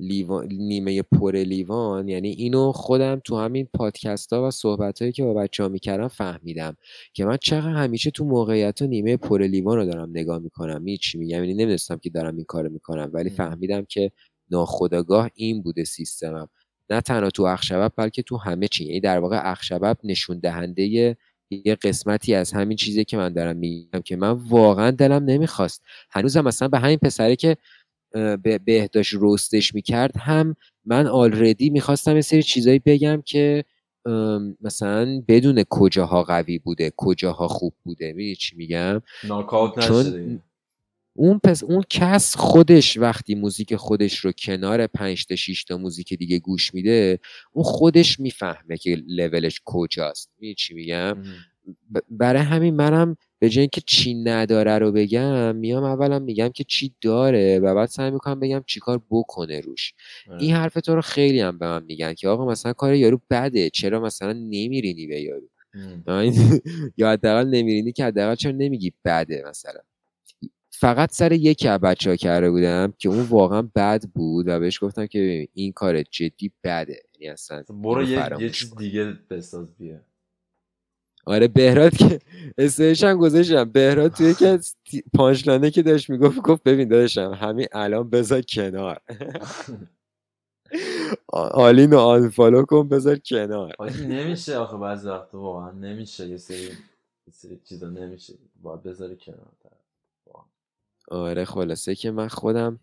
لیوان 0.00 0.48
نیمه 0.52 1.02
پر 1.02 1.36
لیوان 1.36 2.08
یعنی 2.08 2.28
اینو 2.28 2.72
خودم 2.72 3.20
تو 3.24 3.36
همین 3.36 3.68
پادکست 3.74 4.32
ها 4.32 4.48
و 4.48 4.50
صحبت 4.50 5.02
هایی 5.02 5.12
که 5.12 5.24
با 5.24 5.34
بچه 5.34 5.62
ها 5.62 5.68
می‌کردم 5.68 6.08
فهمیدم 6.08 6.76
که 7.14 7.24
من 7.24 7.36
چقدر 7.36 7.68
همیشه 7.68 8.10
تو 8.10 8.24
موقعیت 8.24 8.82
ها 8.82 8.88
نیمه 8.88 9.16
پر 9.16 9.42
لیوان 9.42 9.76
رو 9.76 9.84
دارم 9.84 10.10
نگاه 10.10 10.38
می‌کنم. 10.38 10.82
می 10.82 10.98
چی 10.98 11.18
میگم؟ 11.18 11.38
یعنی 11.38 11.54
نمی‌دونستم 11.54 11.96
که 11.96 12.10
دارم 12.10 12.36
این 12.36 12.44
کارو 12.44 12.70
می‌کنم 12.70 13.10
ولی 13.12 13.30
فهمیدم 13.30 13.84
که 13.84 14.10
ناخداگاه 14.50 15.30
این 15.34 15.62
بوده 15.62 15.84
سیستمم. 15.84 16.48
نه 16.90 17.00
تنها 17.00 17.30
تو 17.30 17.42
اخشبب 17.42 17.92
بلکه 17.96 18.22
تو 18.22 18.36
همه 18.36 18.68
چی. 18.68 18.84
یعنی 18.84 19.00
در 19.00 19.18
واقع 19.18 19.40
اخشبب 19.50 19.98
نشون 20.04 20.38
دهنده 20.38 21.16
یه 21.50 21.74
قسمتی 21.82 22.34
از 22.34 22.52
همین 22.52 22.76
چیزی 22.76 23.04
که 23.04 23.16
من 23.16 23.32
دارم 23.32 23.56
میگم 23.56 24.00
که 24.00 24.16
من 24.16 24.30
واقعا 24.30 24.90
دلم 24.90 25.24
نمی‌خواست. 25.24 25.82
هنوزم 26.10 26.40
مثلا 26.40 26.68
به 26.68 26.78
همین 26.78 26.98
پسره 26.98 27.36
که 27.36 27.56
بهداشت 28.64 29.12
روستش 29.12 29.74
می‌کرد 29.74 30.16
هم 30.16 30.56
من 30.84 31.06
آلردی 31.06 31.70
می‌خواستم 31.70 32.14
یه 32.14 32.20
سری 32.22 32.42
چیزایی 32.42 32.78
بگم 32.78 33.22
که 33.24 33.64
مثلا 34.60 35.22
بدون 35.28 35.64
کجاها 35.70 36.22
قوی 36.22 36.58
بوده 36.58 36.92
کجاها 36.96 37.48
خوب 37.48 37.74
بوده. 37.84 38.06
می‌دونی 38.12 38.36
چی 38.36 38.56
میگم؟ 38.56 39.02
چون 39.80 40.40
اون 41.18 41.38
پس 41.38 41.64
اون 41.64 41.82
کس 41.90 42.36
خودش 42.36 42.98
وقتی 42.98 43.34
موزیک 43.34 43.76
خودش 43.76 44.18
رو 44.18 44.32
کنار 44.32 44.86
5 44.86 45.26
تا 45.26 45.36
6 45.36 45.64
تا 45.64 45.76
موزیک 45.76 46.14
دیگه 46.14 46.38
گوش 46.38 46.74
میده 46.74 47.18
اون 47.52 47.64
خودش 47.64 48.20
می‌فهمه 48.20 48.76
که 48.76 49.02
لولش 49.06 49.60
کجاست. 49.64 50.30
می‌دونی 50.38 50.54
چی 50.54 50.74
میگم؟ 50.74 51.22
برای 52.10 52.42
همین 52.42 52.76
منم 52.76 53.16
به 53.38 53.48
جای 53.48 53.60
اینکه 53.60 53.80
چی 53.86 54.14
نداره 54.14 54.78
رو 54.78 54.92
بگم 54.92 55.56
میام 55.56 55.84
اولا 55.84 56.18
میگم 56.18 56.48
که 56.48 56.64
چی 56.64 56.94
داره 57.00 57.58
و 57.58 57.74
بعد 57.74 57.88
سعی 57.88 58.10
می‌کنم 58.10 58.40
بگم 58.40 58.64
چیکار 58.66 59.02
بکنه 59.10 59.60
روش. 59.60 59.94
این 60.40 60.54
حرف 60.54 60.74
تو 60.74 60.94
رو 60.94 61.00
خیلی 61.00 61.40
هم 61.40 61.58
به 61.58 61.66
من 61.66 61.82
میگن 61.84 62.14
که 62.14 62.28
آقا 62.28 62.46
مثلا 62.46 62.72
کار 62.72 62.94
یارو 62.94 63.20
بده 63.30 63.70
چرا 63.70 64.00
مثلا 64.00 64.32
نمیرینی 64.32 65.06
به 65.06 65.20
یارو؟ 65.20 65.48
یا 66.96 67.10
حداقل 67.10 67.46
نمیرینی 67.48 67.92
که 67.92 68.04
حداقل 68.04 68.34
چرا 68.34 68.52
نمیگی 68.52 68.92
بده 69.04 69.44
مثلا؟ 69.48 69.80
فقط 70.70 71.12
سر 71.12 71.32
یکی 71.32 71.68
از 71.68 71.80
بچه 71.80 72.10
ها 72.10 72.16
کرده 72.16 72.50
بودم 72.50 72.92
که 72.98 73.08
اون 73.08 73.20
واقعا 73.20 73.62
بد 73.74 74.04
بود 74.14 74.48
و 74.48 74.60
بهش 74.60 74.84
گفتم 74.84 75.06
که 75.06 75.48
این 75.54 75.72
کار 75.72 76.02
جدی 76.02 76.52
بده. 76.64 77.02
یعنی 77.18 77.32
اصلا 77.32 77.64
برو 77.68 78.02
یه 78.40 78.50
چیز 78.50 78.74
دیگه 78.76 79.04
بساز 79.30 79.76
بیا. 79.78 79.96
آره 81.26 81.48
بهراد 81.48 81.96
که 81.96 82.18
استیش 82.58 83.04
هم 83.04 83.18
گذاشتم. 83.18 83.64
بهراد 83.64 84.12
توی 84.12 84.30
یکی 84.30 84.46
از 84.46 84.76
پانچلانه 85.14 85.70
که 85.70 85.82
داشت 85.82 86.10
می‌گفت 86.10 86.40
گفت 86.40 86.62
ببین 86.62 86.88
داشتم 86.88 87.32
همین 87.32 87.66
الان 87.72 88.10
بذار 88.10 88.42
کنار. 88.42 89.00
آلین 91.52 91.92
و 91.92 91.98
آنفالو 91.98 92.64
کن 92.64 92.88
بذار 92.88 93.18
کنار. 93.18 93.76
نمیشه 94.08 94.56
آخه 94.56 94.76
بعضی 94.76 95.08
وقت 95.08 95.34
واقعا 95.34 95.70
نمیشه. 95.72 96.28
یه 96.28 96.36
سری 96.36 96.68
سری 97.32 97.60
چیزا 97.64 97.88
نمیشه. 97.88 98.34
باید 98.62 98.82
بذاری 98.82 99.16
کنار. 99.16 99.52
آره 101.08 101.44
خلاصه 101.44 101.94
که 101.94 102.10
من 102.10 102.28
خودم 102.28 102.80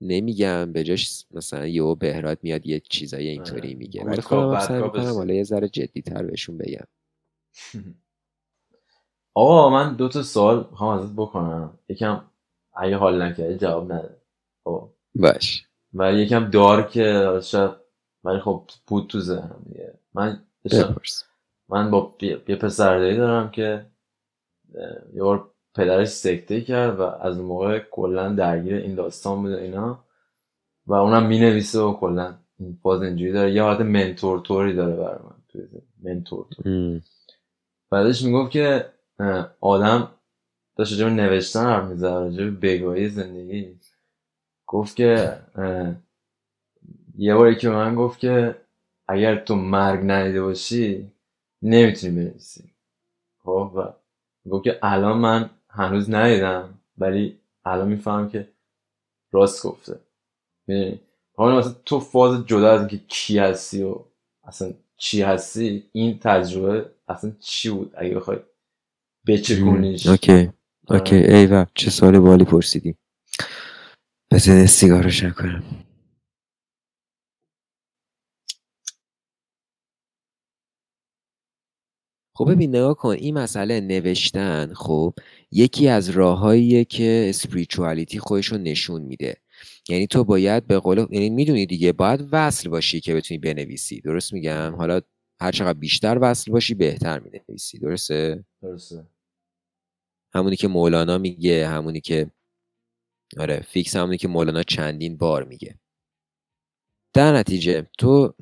نمیگم. 0.00 0.72
به 0.72 0.84
جاش 0.84 1.24
مثلا 1.30 1.66
یهو 1.66 1.94
بهراد 1.94 2.38
میاد 2.42 2.66
یه 2.66 2.80
چیزای 2.80 3.28
اینطوری 3.28 3.68
آره. 3.68 3.78
میگه. 3.78 4.04
ولی 4.04 4.20
خودم 4.20 4.60
سعی 4.60 4.82
می‌کنم. 4.82 5.12
حالا 5.14 5.34
یه 5.34 5.42
ذره 5.42 5.68
جدی 5.68 6.02
تر 6.02 6.22
بهشون 6.22 6.58
بگم. 6.58 6.86
آقا 9.34 9.70
من 9.70 9.96
دو 9.96 10.08
تا 10.08 10.22
سوال 10.22 10.68
می‌خوام 10.70 10.98
ازت 10.98 11.12
بکنم. 11.16 11.78
یکم 11.88 12.24
اگه 12.74 12.96
حال 12.96 13.22
نکردی 13.22 13.56
جواب 13.56 13.92
نده. 13.92 14.16
خب. 14.64 14.90
باش. 15.14 15.66
و 15.94 16.12
یکم 16.12 16.50
دار 16.50 16.88
که 16.88 17.38
شاید 17.42 17.70
ولی 18.24 18.40
خب 18.40 18.62
بود 18.86 19.06
تو 19.06 19.20
ذهنم 19.20 19.62
دیگه. 19.68 19.98
من 20.14 20.42
من 21.68 21.90
با 21.90 22.16
یه 22.20 22.56
پسر 22.56 22.98
دارم 22.98 23.50
که 23.50 23.86
یه 25.14 25.22
بار 25.22 25.50
پدرش 25.74 26.08
سکته 26.08 26.60
کرد 26.60 27.00
و 27.00 27.02
از 27.02 27.38
اون 27.38 27.46
موقع 27.46 27.78
کلا 27.78 28.28
درگیر 28.28 28.74
این 28.74 28.94
داستان 28.94 29.42
بوده 29.42 29.60
اینا. 29.60 30.04
و 30.86 30.94
اونم 30.94 31.26
می 31.26 31.38
نویسه 31.38 31.80
و 31.80 31.96
کلا 31.96 32.34
این 32.58 32.78
فاز 32.82 33.02
اینجوری 33.02 33.32
داره. 33.32 33.52
یه 33.52 33.62
حالت 33.62 33.80
منتور 33.80 34.40
توری 34.40 34.74
داره 34.74 34.96
برای 34.96 35.18
من 35.24 35.36
توی 35.48 35.62
منتور 36.02 36.46
بعدش 37.96 38.22
می‌گفت 38.22 38.50
که 38.50 38.86
آدم 39.60 40.10
داشت 40.76 40.92
راجع 40.92 41.14
نوشتن 41.14 41.64
حرف 41.64 41.88
می‌زد 41.88 42.06
راجع 42.06 42.44
بگاهی 42.44 43.08
زندگی. 43.08 43.78
گفت 44.66 44.96
که 44.96 45.38
یه 47.18 47.34
باری 47.34 47.56
که 47.56 47.68
من 47.68 47.94
گفت 47.94 48.18
که 48.18 48.56
اگر 49.08 49.36
تو 49.36 49.54
مرگ 49.54 50.00
ندیده 50.02 50.42
باشی 50.42 51.12
نمی‌تونی 51.62 52.16
بنویسی. 52.16 52.64
خب 53.44 53.94
گفت 54.50 54.64
که 54.64 54.78
الان 54.82 55.18
من 55.18 55.50
هنوز 55.70 56.10
ندیدم 56.10 56.74
ولی 56.98 57.38
الان 57.64 57.88
میفهم 57.88 58.28
که 58.28 58.48
راست 59.32 59.66
گفته. 59.66 59.98
می‌دونی؟ 60.66 61.00
مثلا 61.38 61.74
تو 61.84 62.00
فاز 62.00 62.46
جدا 62.46 62.72
از 62.72 62.80
اینکه 62.80 63.00
کی 63.08 63.38
هستی 63.38 63.82
و 63.82 63.98
اصلا 64.44 64.72
چی 64.96 65.22
هستی 65.22 65.84
این 65.92 66.18
تجربه 66.18 66.95
اصلا 67.08 67.36
چی 67.40 67.70
بود؟ 67.70 67.92
اگه 67.96 68.14
بخوای 68.14 68.38
بچکونیش 69.28 70.06
اوکی. 70.06 70.50
اوکی. 70.88 71.16
ای 71.16 71.66
چه 71.74 71.90
سال 71.90 72.18
بالی 72.18 72.44
پرسیدی؟ 72.44 72.94
بزن 74.30 74.66
سیگار 74.66 75.10
رو 75.10 75.30
کنم 75.30 75.64
خب 82.36 82.50
ببین 82.52 82.70
نگاه 82.70 82.94
کن. 82.94 83.08
این 83.08 83.38
مسئله 83.38 83.80
نوشتن 83.80 84.74
خب 84.74 85.14
یکی 85.50 85.88
از 85.88 86.08
راههاییه 86.10 86.84
که 86.84 87.26
اسپریچوالیتی 87.28 88.18
خودش 88.18 88.46
رو 88.46 88.58
نشون 88.58 89.02
میده. 89.02 89.36
یعنی 89.88 90.06
تو 90.06 90.24
باید 90.24 90.66
به 90.66 90.78
قول 90.78 91.06
یعنی 91.10 91.30
می‌دونی 91.30 91.66
دیگه 91.66 91.92
باید 91.92 92.28
وصل 92.32 92.68
باشی 92.70 93.00
که 93.00 93.14
بتونی 93.14 93.38
بنویسی. 93.38 94.00
درست 94.00 94.32
میگم؟ 94.32 94.74
حالا 94.76 95.00
هر 95.40 95.52
چقدر 95.52 95.78
بیشتر 95.78 96.18
وصل 96.20 96.52
باشی 96.52 96.74
بهتر 96.74 97.18
می‌نویسی. 97.18 97.78
درسته؟ 97.78 98.44
درسته. 98.62 99.06
همونی 100.34 100.56
که 100.56 100.68
مولانا 100.68 101.18
میگه 101.18 101.68
همونی 101.68 102.00
که 102.00 102.30
آره 103.38 103.60
فیکس 103.60 103.96
همونی 103.96 104.16
که 104.16 104.28
مولانا 104.28 104.62
چندین 104.62 105.16
بار 105.16 105.44
میگه. 105.44 105.78
در 107.12 107.32
نتیجه 107.32 107.86
تو 107.98 108.34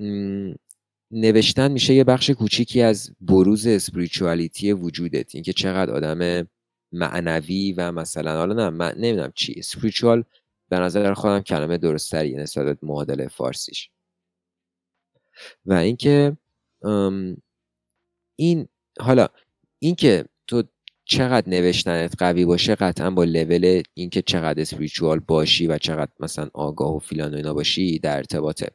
نوشتن 1.11 1.73
میشه 1.73 1.95
یه 1.95 2.05
بخش 2.05 2.31
کوچیکی 2.31 2.83
از 2.83 3.11
بروز 3.21 3.67
اسپریچوالیتی 3.67 4.73
وجودت. 4.73 5.35
اینکه 5.35 5.53
چقدر 5.53 5.93
آدم 5.93 6.49
معنوی 6.93 7.73
و 7.73 7.93
مثلا 7.93 8.37
حالا 8.39 8.55
نه 8.55 8.71
من 8.71 8.95
نمی‌دونم 8.97 9.33
چی. 9.35 9.55
اسپریچوال 9.57 10.25
به 10.69 10.79
نظر 10.79 11.15
خودم 11.15 11.41
کلمه 11.41 11.79
درستری 11.79 12.35
نسبت 12.35 12.81
به 12.81 12.87
معادل 12.87 13.29
فارسیش. 13.29 13.91
و 15.67 15.73
اینکه 15.73 16.37
این 18.39 18.69
حالا 19.01 19.29
اینکه 19.79 20.25
تو 20.47 20.63
چقدر 21.05 21.49
نوشتنت 21.49 22.15
قوی 22.19 22.45
باشه 22.45 22.75
قطعا 22.75 23.11
با 23.11 23.25
لول 23.25 23.83
اینکه 23.95 24.23
چقدر 24.23 24.61
اسپریچوال 24.61 25.21
باشی 25.21 25.67
و 25.67 25.79
چقدر 25.79 26.13
مثلا 26.21 26.51
آگاه 26.55 26.97
و 26.97 26.99
فیلان 26.99 27.35
و 27.35 27.37
اینا 27.37 27.55
باشی 27.55 27.99
در 27.99 28.17
ارتباطه. 28.17 28.69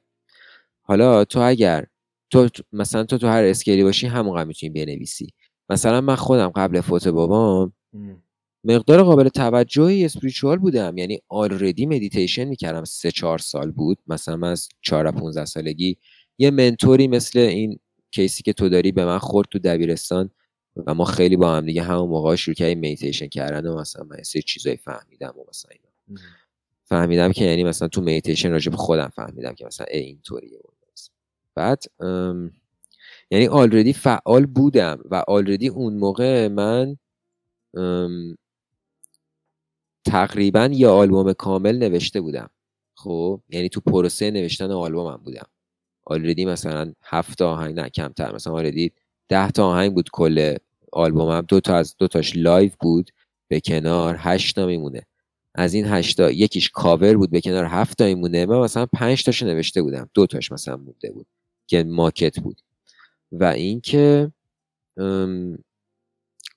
حالا 0.82 1.26
تو 1.26 1.40
اگر 1.40 1.86
تو 2.30 2.50
مثلا 2.72 3.04
تو 3.04 3.18
تو 3.18 3.28
هر 3.28 3.44
skill 3.44 3.77
ی 3.77 3.84
باشی 3.84 4.08
همون 4.08 4.44
می‌تونی 4.44 4.70
بنویسی. 4.70 5.28
مثلا 5.70 6.02
من 6.02 6.16
خودم 6.16 6.50
قبل 6.50 6.82
فوت 6.82 7.08
بابام 7.08 7.74
مقدار 8.64 9.04
قابل 9.04 9.30
توجهی 9.30 10.06
spiritual 10.06 10.58
بودم. 10.58 10.98
یعنی 10.98 11.20
already 11.30 11.86
meditation 11.86 12.44
می‌کردم 12.44 12.84
سه 12.84 13.12
چهار 13.12 13.38
سال 13.38 13.72
بود. 13.72 13.98
مثلا 14.08 14.36
من 14.36 14.52
از 14.52 14.70
4 14.82 15.12
15 15.12 15.46
سالگی 15.46 15.98
یه 16.38 16.52
mentor 16.52 17.00
ی 17.00 17.08
مثل 17.08 17.40
این 17.40 17.80
case 18.12 18.37
ی 18.37 18.44
که 18.44 18.54
تو 18.54 18.70
داری 18.70 18.92
به 18.92 19.06
من 19.06 19.18
خورد 19.18 19.48
تو 19.52 19.60
دبیرستان 19.60 20.30
و 20.88 20.94
ما 20.94 21.06
خیلی 21.06 21.36
با 21.36 21.56
هم 21.56 21.66
دیگه 21.66 21.84
همون 21.84 22.10
موقع 22.10 22.36
شروع 22.36 22.56
کردیم 22.56 22.78
مدیتیشن 22.80 23.28
کردن 23.28 23.68
و 23.68 23.78
مثلا 23.78 24.04
من 24.04 24.24
سه 24.24 24.42
چیزایی 24.42 24.78
فهمیدم 24.78 25.34
و 25.38 25.44
مثلا 25.50 25.72
اینا. 25.72 26.22
فهمیدم 26.84 27.32
که 27.32 27.46
یعنی 27.46 27.64
مثلا 27.64 27.88
تو 27.88 28.02
مدیتیشن 28.02 28.52
راجع 28.52 28.72
به 28.72 28.78
خودم 28.78 29.10
فهمیدم 29.16 29.54
که 29.54 29.66
مثلا 29.66 29.86
اینطوریه 29.90 30.60
بعد 31.56 31.84
یعنی 33.32 33.48
already 33.48 33.94
فعال 33.94 34.46
بودم 34.46 35.00
و 35.12 35.24
already 35.28 35.68
اون 35.68 35.94
موقع 35.94 36.48
من 36.48 36.98
تقریبا 40.06 40.70
یه 40.74 40.88
آلبوم 40.88 41.34
کامل 41.34 41.78
نوشته 41.78 42.22
بودم. 42.22 42.50
خب؟ 42.96 43.42
یعنی 43.50 43.70
تو 43.70 43.82
پروسه 43.82 44.32
نوشتن 44.32 44.72
آلبومم 44.72 45.18
بودم. 45.18 45.48
already 46.10 46.46
مثلا 46.46 46.94
هفت 47.04 47.42
آهنگ 47.42 47.76
نه 47.80 47.90
کمتر. 47.90 48.36
مثلا 48.36 48.54
already 48.54 48.92
ده 49.30 49.52
تا 49.52 49.68
آهنگ 49.68 49.94
بود 49.94 50.10
کل 50.14 50.56
آلبومم. 50.92 51.42
دو 51.42 51.60
تا 51.60 51.76
از 51.76 51.96
دو 51.98 52.08
تاش 52.08 52.34
live 52.36 52.72
بود 52.80 53.12
به 53.48 53.60
کنار 53.60 54.16
هشت 54.20 54.56
تا 54.56 54.66
میمونه. 54.66 55.02
از 55.56 55.74
این 55.74 55.86
هشتا 55.86 56.32
یکیش 56.32 56.70
کاور 56.70 57.18
بود 57.18 57.32
به 57.32 57.42
کنار 57.42 57.66
هفت 57.66 57.98
تایی 57.98 58.16
مونده 58.16 58.46
من 58.46 58.60
مثلا 58.60 58.86
پنج 58.86 59.24
تاشو 59.24 59.46
نوشته 59.46 59.82
بودم. 59.82 60.10
دو 60.14 60.26
تاش 60.28 60.52
مثلا 60.52 60.78
مونده 60.78 61.12
بود 61.12 61.28
که 61.68 61.84
ماکت 61.84 62.40
بود. 62.40 62.62
و 63.32 63.44
اینکه 63.44 64.32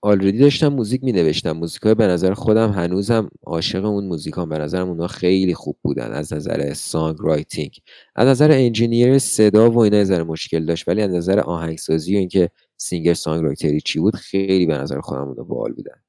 already 0.05 0.39
داشتم 0.39 0.69
موزیک 0.69 1.05
می 1.05 1.13
نوشتم 1.13 1.53
موزیک 1.53 1.83
های 1.83 1.95
به 1.95 2.07
نظر 2.07 2.35
خودم 2.35 2.71
هنوزم 2.71 3.31
عاشق 3.45 3.85
اون 3.85 4.05
موزیک 4.05 4.35
هم 4.37 4.49
به 4.49 4.59
نظرم 4.59 4.89
اونها 4.89 5.07
خیلی 5.07 5.55
خوب 5.55 5.77
بودن. 5.83 6.13
از 6.13 6.33
نظر 6.33 6.75
songwriting 6.75 7.79
از 8.17 8.29
نظر 8.29 8.53
engineer 8.53 9.19
صدا 9.19 9.71
و 9.71 9.79
اینا 9.79 10.01
نظر 10.01 10.23
مشکل 10.23 10.65
داشت. 10.65 10.89
ولی 10.89 11.03
از 11.03 11.11
نظر 11.11 11.41
آهنگسازی 11.41 12.15
و 12.15 12.19
اینکه 12.19 12.51
سینگر 12.77 13.15
سانگ 13.15 13.45
رایتری 13.45 13.81
چی 13.81 13.99
بود 14.01 14.17
خیلی 14.17 14.67
به 14.67 14.79
نظر 14.79 15.01
خودم 15.01 15.29
اونها 15.29 15.45
باحال 15.45 15.73
بودن. 15.73 16.03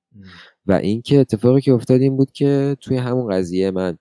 و 0.65 0.73
اینکه 0.73 1.19
اتفاقی 1.19 1.61
که 1.61 1.73
افتاد 1.73 2.01
این 2.01 2.17
بود 2.17 2.31
که 2.31 2.77
توی 2.81 2.97
همون 2.97 3.33
قضیه 3.33 3.71
من 3.71 3.97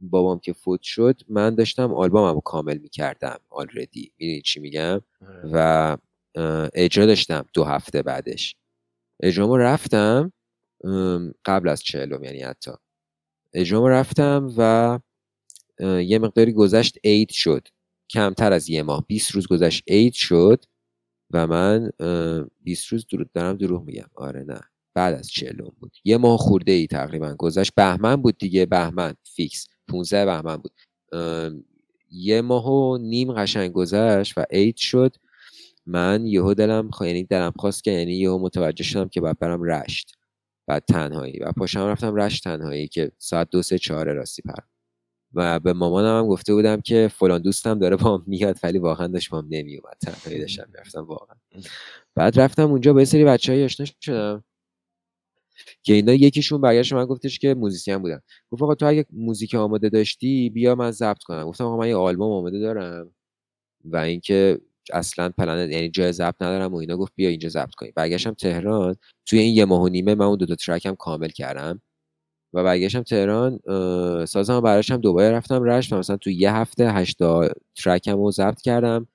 بابام 0.00 0.38
که 0.38 0.52
فوت 0.52 0.82
شد 0.82 1.20
من 1.28 1.54
داشتم 1.54 1.94
آلبوممو 1.94 2.40
کامل 2.40 2.78
می‌کردم 2.78 3.38
آلردی 3.50 4.12
می‌دونی 4.18 4.42
چی 4.42 4.60
میگم؟ 4.60 5.00
آره. 5.28 5.50
و 5.52 5.96
اجرا 6.74 7.06
داشتم 7.06 7.44
دو 7.54 7.64
هفته 7.64 8.02
بعدش. 8.02 8.56
اجرامو 9.20 9.56
رفتم 9.56 10.32
قبل 11.44 11.68
از 11.68 11.82
چهلم 11.82 12.24
یعنی 12.24 12.40
حتی. 12.40 12.70
اجرامو 13.52 13.88
رفتم 13.88 14.54
و 14.58 14.98
یه 15.80 16.18
مقداری 16.18 16.52
گذشت 16.52 16.98
عید 17.04 17.30
شد. 17.30 17.68
کمتر 18.10 18.52
از 18.52 18.70
یه 18.70 18.82
ماه. 18.82 19.04
20 19.06 19.30
روز 19.30 19.46
گذشت 19.46 19.82
عید 19.86 20.12
شد 20.12 20.64
و 21.30 21.46
من 21.46 21.90
20 22.62 22.86
روز 22.86 23.06
درود 23.06 23.32
دارم 23.32 23.56
دروغ 23.56 23.84
میگم. 23.84 24.10
آره 24.14 24.42
نه. 24.42 24.60
بعد 24.94 25.14
از 25.14 25.28
چهلم 25.28 25.72
بود. 25.80 25.96
یه 26.04 26.16
ماه 26.16 26.38
خورده 26.38 26.72
ای 26.72 26.86
تقریبا 26.86 27.34
گذشت. 27.38 27.74
بهمن 27.74 28.16
بود 28.16 28.38
دیگه. 28.38 28.66
بهمن. 28.66 29.14
فیکس. 29.24 29.66
15 29.88 30.24
بهمن 30.24 30.56
بود. 30.56 30.72
یه 32.10 32.40
ماه 32.40 32.66
و 32.66 32.98
نیم 32.98 33.32
قشنگ 33.32 33.72
گذشت 33.72 34.38
و 34.38 34.44
عید 34.50 34.76
شد. 34.76 35.16
من 35.86 36.26
یهو 36.26 36.54
دلم 36.54 36.90
خوا... 36.90 37.06
یعنی 37.06 37.24
دلم 37.24 37.52
خواست 37.56 37.84
که 37.84 37.90
یعنی 37.90 38.12
یهو 38.14 38.38
متوجه 38.38 38.84
شدم 38.84 39.08
که 39.08 39.20
باید 39.20 39.38
برم 39.38 39.62
رشت. 39.62 40.16
بعد 40.66 40.84
تنهایی. 40.88 41.38
و 41.38 41.52
پاشم 41.52 41.80
رفتم 41.80 42.14
رشت 42.14 42.44
تنهایی 42.44 42.88
که 42.88 43.12
ساعت 43.18 43.50
دو 43.50 43.62
سه 43.62 43.78
چهاره 43.78 44.12
راستی 44.12 44.42
پر. 44.42 44.62
و 45.34 45.60
به 45.60 45.72
مامانم 45.72 46.18
هم 46.18 46.26
گفته 46.26 46.54
بودم 46.54 46.80
که 46.80 47.10
فلان 47.14 47.42
دوستم 47.42 47.78
داره 47.78 47.96
بام 47.96 48.22
میاد 48.26 48.58
ولی 48.62 48.78
واقعا 48.78 49.06
داشت 49.06 49.30
بام 49.30 49.40
نمیومد 49.40 49.96
تنهایی 50.00 50.40
داشتم 50.40 50.68
رفتم 50.74 51.04
واقعا. 51.04 51.36
بعد 52.14 52.40
رفتم 52.40 52.70
اونجا 52.70 52.92
با 52.92 52.98
یه 53.00 53.04
سری 53.04 53.24
بچه‌هایی 53.24 53.64
آشنا 53.64 53.86
شدم 54.00 54.44
که 55.82 55.92
اینا 55.92 56.12
یکیشون 56.12 56.60
برگشت 56.60 56.84
به 56.84 56.92
من 56.92 57.06
گفتش 57.06 57.38
که 57.38 57.54
musician 57.54 57.98
بودن. 57.98 58.20
گفت 58.50 58.62
آقا 58.62 58.74
تو 58.74 58.86
اگه 58.86 59.06
موزیک 59.12 59.54
آماده 59.54 59.88
داشتی 59.88 60.50
بیا 60.50 60.74
من 60.74 60.90
ضبط 60.90 61.22
کنم. 61.22 61.44
گفتم 61.44 61.64
آقا 61.64 61.76
من 61.76 61.88
یه 61.88 61.96
آلبوم 61.96 62.32
آماده 62.32 62.58
دارم 62.58 63.10
و 63.84 63.96
اینکه 63.96 64.60
اصلا 64.92 65.28
پلن 65.28 65.70
یعنی 65.70 65.90
جای 65.90 66.12
ضبط 66.12 66.34
ندارم 66.40 66.74
و 66.74 66.76
اینا 66.76 66.96
گفت 66.96 67.12
بیا 67.16 67.28
اینجا 67.28 67.48
ضبط 67.48 67.74
کنیم. 67.74 67.92
برگشتم 67.96 68.34
تهران 68.34 68.96
توی 69.26 69.38
این 69.38 69.54
یه 69.54 69.64
ماه 69.64 69.82
و 69.82 69.88
نیمه 69.88 70.14
من 70.14 70.26
اون 70.26 70.38
دو 70.38 70.46
تا 70.46 70.54
track 70.54 70.86
هم 70.86 70.96
کامل 70.96 71.28
کردم. 71.28 71.82
و 72.52 72.64
برگشتم 72.64 73.02
تهران 73.02 73.60
سازم 74.24 74.60
برداشتم 74.60 74.96
دوباره 74.96 75.30
رفتم 75.30 75.62
رشت 75.62 75.92
مثلا 75.92 76.16
توی 76.16 76.34
یه 76.34 76.52
هفته 76.52 76.92
هشتا 76.92 77.48
track 77.76 78.09
م 78.09 78.16
رو 78.16 78.30
ضبط 78.30 78.60
کردم. 78.60 79.08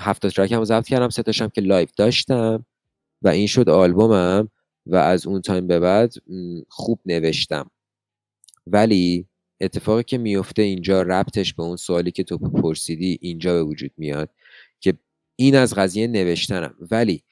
هفتا 0.00 0.30
track 0.30 0.52
م 0.52 0.56
رو 0.58 0.64
ضبط 0.64 0.86
کردم 0.86 1.08
سه 1.08 1.22
تاشم 1.22 1.48
که 1.48 1.60
live 1.60 1.90
داشتم 1.96 2.66
و 3.22 3.28
این 3.28 3.46
شد 3.46 3.68
آلبومم 3.68 4.48
و 4.86 4.96
از 4.96 5.26
اون 5.26 5.40
time 5.40 5.66
به 5.66 5.78
بعد 5.80 6.14
خوب 6.68 7.00
نوشتم. 7.06 7.70
ولی 8.66 9.26
اتفاقی 9.60 10.02
که 10.02 10.18
میفته 10.18 10.62
اینجا 10.62 11.02
ربطش 11.02 11.54
به 11.54 11.62
اون 11.62 11.76
سوالی 11.76 12.10
که 12.10 12.22
تو 12.24 12.38
پرسیدی 12.38 13.18
اینجا 13.20 13.52
به 13.52 13.62
وجود 13.62 13.90
میاد 13.96 14.30
که 14.80 14.94
این 15.36 15.56
از 15.56 15.74
قضیه 15.74 16.06
نوشتنم. 16.06 16.74
ولی 16.90 17.22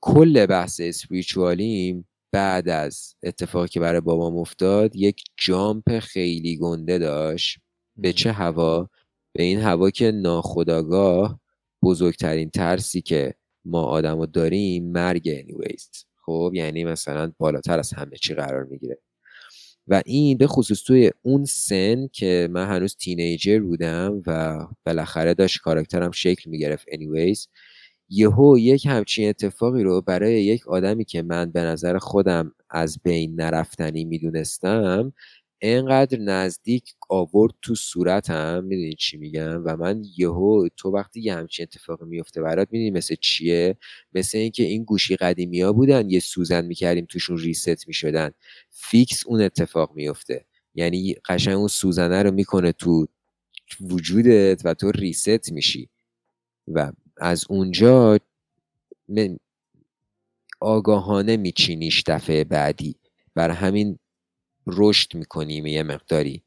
کل 0.00 0.46
بحث 0.46 0.80
اسپریچوالیم 0.80 2.08
بعد 2.32 2.68
از 2.68 3.14
اتفاقی 3.22 3.68
که 3.68 3.80
برای 3.80 4.00
بابام 4.00 4.36
افتاد 4.36 4.96
یک 4.96 5.24
جامپ 5.36 5.98
خیلی 5.98 6.56
گنده 6.56 6.98
داشت. 6.98 7.58
به 7.96 8.12
چه 8.12 8.32
هوا؟ 8.32 8.90
به 9.32 9.42
این 9.42 9.58
هوا 9.58 9.90
که 9.90 10.10
ناخداگاه 10.10 11.40
بزرگترین 11.82 12.50
ترسی 12.50 13.00
که 13.00 13.34
ما 13.64 13.82
آدم 13.82 14.26
داریم 14.26 14.92
مرگ 14.92 15.42
anyways. 15.42 16.04
خب 16.16 16.52
یعنی 16.54 16.84
مثلا 16.84 17.32
بالاتر 17.38 17.78
از 17.78 17.92
همه 17.92 18.16
چی 18.16 18.34
قرار 18.34 18.64
می‌گیره. 18.64 18.98
و 19.92 20.02
این 20.06 20.38
به 20.38 20.46
خصوص 20.46 20.82
توی 20.82 21.10
اون 21.22 21.44
سن 21.44 22.06
که 22.12 22.48
من 22.50 22.66
هنوز 22.68 22.96
تینیجر 22.96 23.60
بودم 23.60 24.22
و 24.26 24.58
بالاخره 24.86 25.34
داشت 25.34 25.60
کاراکترم 25.60 26.10
شکل 26.10 26.50
می‌گرفت 26.50 26.86
anyways 26.90 27.46
یهو 28.08 28.58
یک 28.58 28.86
همچین 28.86 29.28
اتفاقی 29.28 29.82
رو 29.82 30.02
برای 30.02 30.44
یک 30.44 30.68
آدمی 30.68 31.04
که 31.04 31.22
من 31.22 31.50
به 31.52 31.60
نظر 31.60 31.98
خودم 31.98 32.52
از 32.70 32.98
بین 33.04 33.40
نرفتنی 33.40 34.04
می‌دونستم 34.04 35.12
انقدر 35.62 36.18
نزدیک 36.18 36.94
آورد 37.08 37.54
تو 37.62 37.74
صورتم 37.74 38.64
می‌دونی 38.64 38.94
چی 38.94 39.16
میگم؟ 39.16 39.62
و 39.64 39.76
من 39.76 40.02
یهو 40.18 40.68
تو 40.76 40.90
وقتی 40.90 41.20
یه 41.20 41.34
همچین 41.34 41.62
اتفاق 41.62 42.02
میفته 42.02 42.42
برات 42.42 42.68
می‌دونی 42.70 42.90
مثل 42.90 43.14
چیه؟ 43.20 43.76
مثل 44.14 44.38
اینکه 44.38 44.62
این 44.62 44.84
گوشی 44.84 45.16
قدیمی 45.16 45.60
ها 45.60 45.72
بودن 45.72 46.10
یه 46.10 46.20
سوزن 46.20 46.64
می‌کردیم 46.64 47.06
توشون 47.10 47.38
ریست 47.38 47.88
می‌شدن. 47.88 48.30
فیکس 48.70 49.26
اون 49.26 49.42
اتفاق 49.42 49.92
میفته 49.94 50.46
یعنی 50.74 51.14
قشنگ 51.28 51.56
اون 51.56 51.68
سوزنه 51.68 52.22
رو 52.22 52.30
می‌کنه 52.30 52.72
تو 52.72 53.06
وجودت 53.80 54.62
و 54.64 54.74
تو 54.74 54.90
ریست 54.90 55.52
میشی. 55.52 55.88
و 56.68 56.92
از 57.16 57.44
اونجا 57.48 58.18
آگاهانه 60.60 61.36
میچینیش 61.36 62.02
دفعه 62.06 62.44
بعدی. 62.44 62.96
بر 63.34 63.50
همین 63.50 63.98
رشد 64.66 65.14
می‌کنیم 65.14 65.66
یه 65.66 65.82
مقداری 65.82 66.42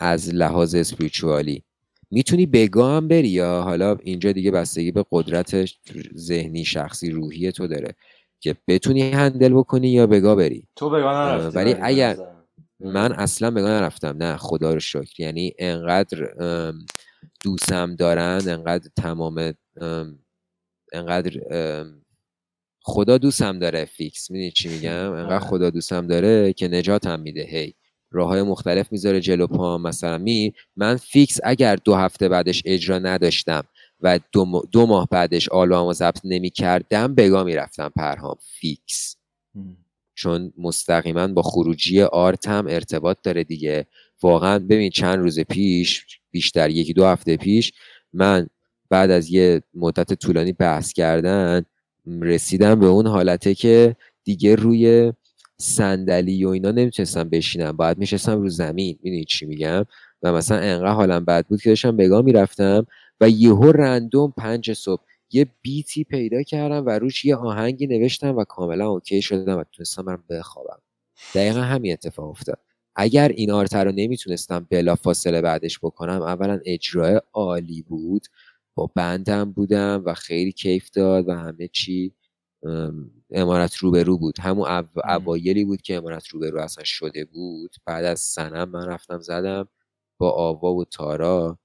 از 0.00 0.34
لحاظ 0.34 0.74
اسپریچوالی 0.74 1.64
می‌تونی 2.10 2.46
بگاه 2.46 2.96
هم 2.96 3.08
بری 3.08 3.28
یا 3.28 3.62
حالا 3.62 3.96
اینجا 4.02 4.32
دیگه 4.32 4.50
بستگی 4.50 4.92
به 4.92 5.04
قدرت 5.10 5.70
ذهنی 6.16 6.64
شخصی 6.64 7.10
روحی 7.10 7.52
تو 7.52 7.66
داره 7.66 7.94
که 8.40 8.56
بتونی 8.68 9.10
هندل 9.10 9.52
بکنی 9.54 9.88
یا 9.88 10.06
بگاه 10.06 10.36
بری. 10.36 10.68
تو 10.76 10.90
بگاه 10.90 11.14
نرفتی 11.14 11.56
ولی 11.58 11.74
اگر 11.80 12.16
من 12.80 13.12
اصلا 13.12 13.50
بگاه 13.50 13.70
نرفتم 13.70 14.16
نه 14.16 14.36
خدا 14.36 14.74
رو 14.74 14.80
شکر. 14.80 15.20
یعنی 15.20 15.52
انقدر 15.58 16.34
دوستم 17.44 17.96
دارن 17.96 18.40
انقدر 18.46 18.90
تمام 18.96 19.54
انقدر 20.92 21.40
خدا 22.84 23.18
دوستم 23.18 23.58
داره 23.58 23.84
fix. 23.84 24.30
می‌دونی 24.30 24.50
چی 24.50 24.68
میگم؟ 24.68 25.12
انقدر. 25.22 25.38
خدا 25.38 25.70
دوستم 25.70 26.06
داره 26.06 26.52
که 26.52 26.68
نجاتم 26.68 27.20
میده. 27.20 27.42
هی 27.42 27.74
راه 28.10 28.28
های 28.28 28.42
مختلف 28.42 28.92
می‌ذاره 28.92 29.20
جلو 29.20 29.46
پا 29.46 29.78
مثلا 29.78 30.18
می 30.18 30.52
من 30.76 30.96
fix 30.96 31.38
اگر 31.44 31.76
دو 31.76 31.94
هفته 31.94 32.28
بعدش 32.28 32.62
اجرا 32.64 32.98
نداشتم 32.98 33.62
و 34.00 34.20
دو, 34.32 34.62
دو 34.72 34.86
ماه 34.86 35.08
بعدش 35.10 35.48
آلبوم 35.48 35.92
ضبط 35.92 36.20
نمی 36.24 36.50
کردم 36.50 37.14
بگا 37.14 37.44
می‌رفتم 37.44 37.92
پرهام. 37.96 38.36
fix. 38.60 39.16
چون 40.14 40.52
مستقیما 40.58 41.26
با 41.26 41.42
خروجی 41.42 42.02
آرت 42.02 42.48
هم 42.48 42.66
ارتباط 42.68 43.16
داره 43.22 43.44
دیگه. 43.44 43.86
واقعا 44.22 44.58
ببین 44.58 44.90
چند 44.90 45.18
روز 45.18 45.40
پیش 45.40 46.06
بیشتر 46.30 46.70
یکی 46.70 46.92
دو 46.92 47.06
هفته 47.06 47.36
پیش 47.36 47.72
من 48.12 48.46
بعد 48.90 49.10
از 49.10 49.30
یه 49.30 49.62
مدت 49.74 50.14
طولانی 50.14 50.52
بحث 50.52 50.92
کردن 50.92 51.64
رسیدم 52.06 52.80
به 52.80 52.86
اون 52.86 53.06
حالته 53.06 53.54
که 53.54 53.96
دیگه 54.24 54.54
روی 54.54 55.12
صندلی 55.58 56.44
و 56.44 56.48
اینا 56.48 56.70
نمی‌تونستم 56.70 57.24
بشینم 57.28 57.72
باید 57.72 57.98
میشستم 57.98 58.40
رو 58.40 58.48
زمین. 58.48 58.98
می‌دونی 59.02 59.24
چی 59.24 59.46
میگم؟ 59.46 59.84
و 60.22 60.32
مثلا 60.32 60.58
انقدر 60.58 60.92
حالم 60.92 61.24
بد 61.24 61.46
بود 61.46 61.62
که 61.62 61.68
داشتم 61.70 61.96
بگاه 61.96 62.22
می‌رفتم 62.22 62.86
و 63.20 63.28
یهو 63.28 63.72
رندوم 63.72 64.34
پنج 64.36 64.72
صبح 64.72 65.02
یه 65.32 65.46
بیتی 65.62 66.04
پیدا 66.04 66.42
کردم 66.42 66.86
و 66.86 66.90
روش 66.90 67.24
یه 67.24 67.36
آهنگی 67.36 67.86
نوشتم 67.86 68.36
و 68.36 68.44
کاملا 68.44 68.88
اوکی 68.88 69.22
شدم 69.22 69.58
و 69.58 69.64
تونستم 69.72 70.04
برم 70.04 70.24
بخوابم. 70.30 70.78
دقیقا 71.34 71.60
همین 71.60 71.92
اتفاق 71.92 72.28
افتاد. 72.30 72.58
اگر 72.96 73.28
این 73.28 73.50
آرتر 73.50 73.84
رو 73.84 73.92
نمی‌تونستم 73.92 74.66
بلا 74.70 74.94
فاصله 74.94 75.40
بعدش 75.40 75.78
بکنم 75.78 76.22
اولا 76.22 76.60
اجرای 76.64 77.20
عالی 77.32 77.82
بود. 77.82 78.26
با 78.74 78.90
بندم 78.94 79.52
بودم 79.52 80.02
و 80.06 80.14
خیلی 80.14 80.52
کیف 80.52 80.90
داد 80.90 81.28
و 81.28 81.32
همه 81.32 81.68
چی 81.68 82.14
امارت 83.30 83.76
روبرو 83.76 84.18
بود. 84.18 84.40
همون 84.40 84.88
اوایلی 85.04 85.64
بود 85.64 85.82
که 85.82 85.96
امارت 85.96 86.28
روبرو 86.28 86.60
اصلا 86.60 86.84
شده 86.84 87.24
بود. 87.24 87.76
بعد 87.86 88.04
از 88.04 88.20
سنم 88.20 88.68
من 88.70 88.86
رفتم 88.86 89.20
زدم 89.20 89.68
با 90.18 90.30
آوا 90.30 90.74
و 90.74 90.84
تارا 90.84 91.58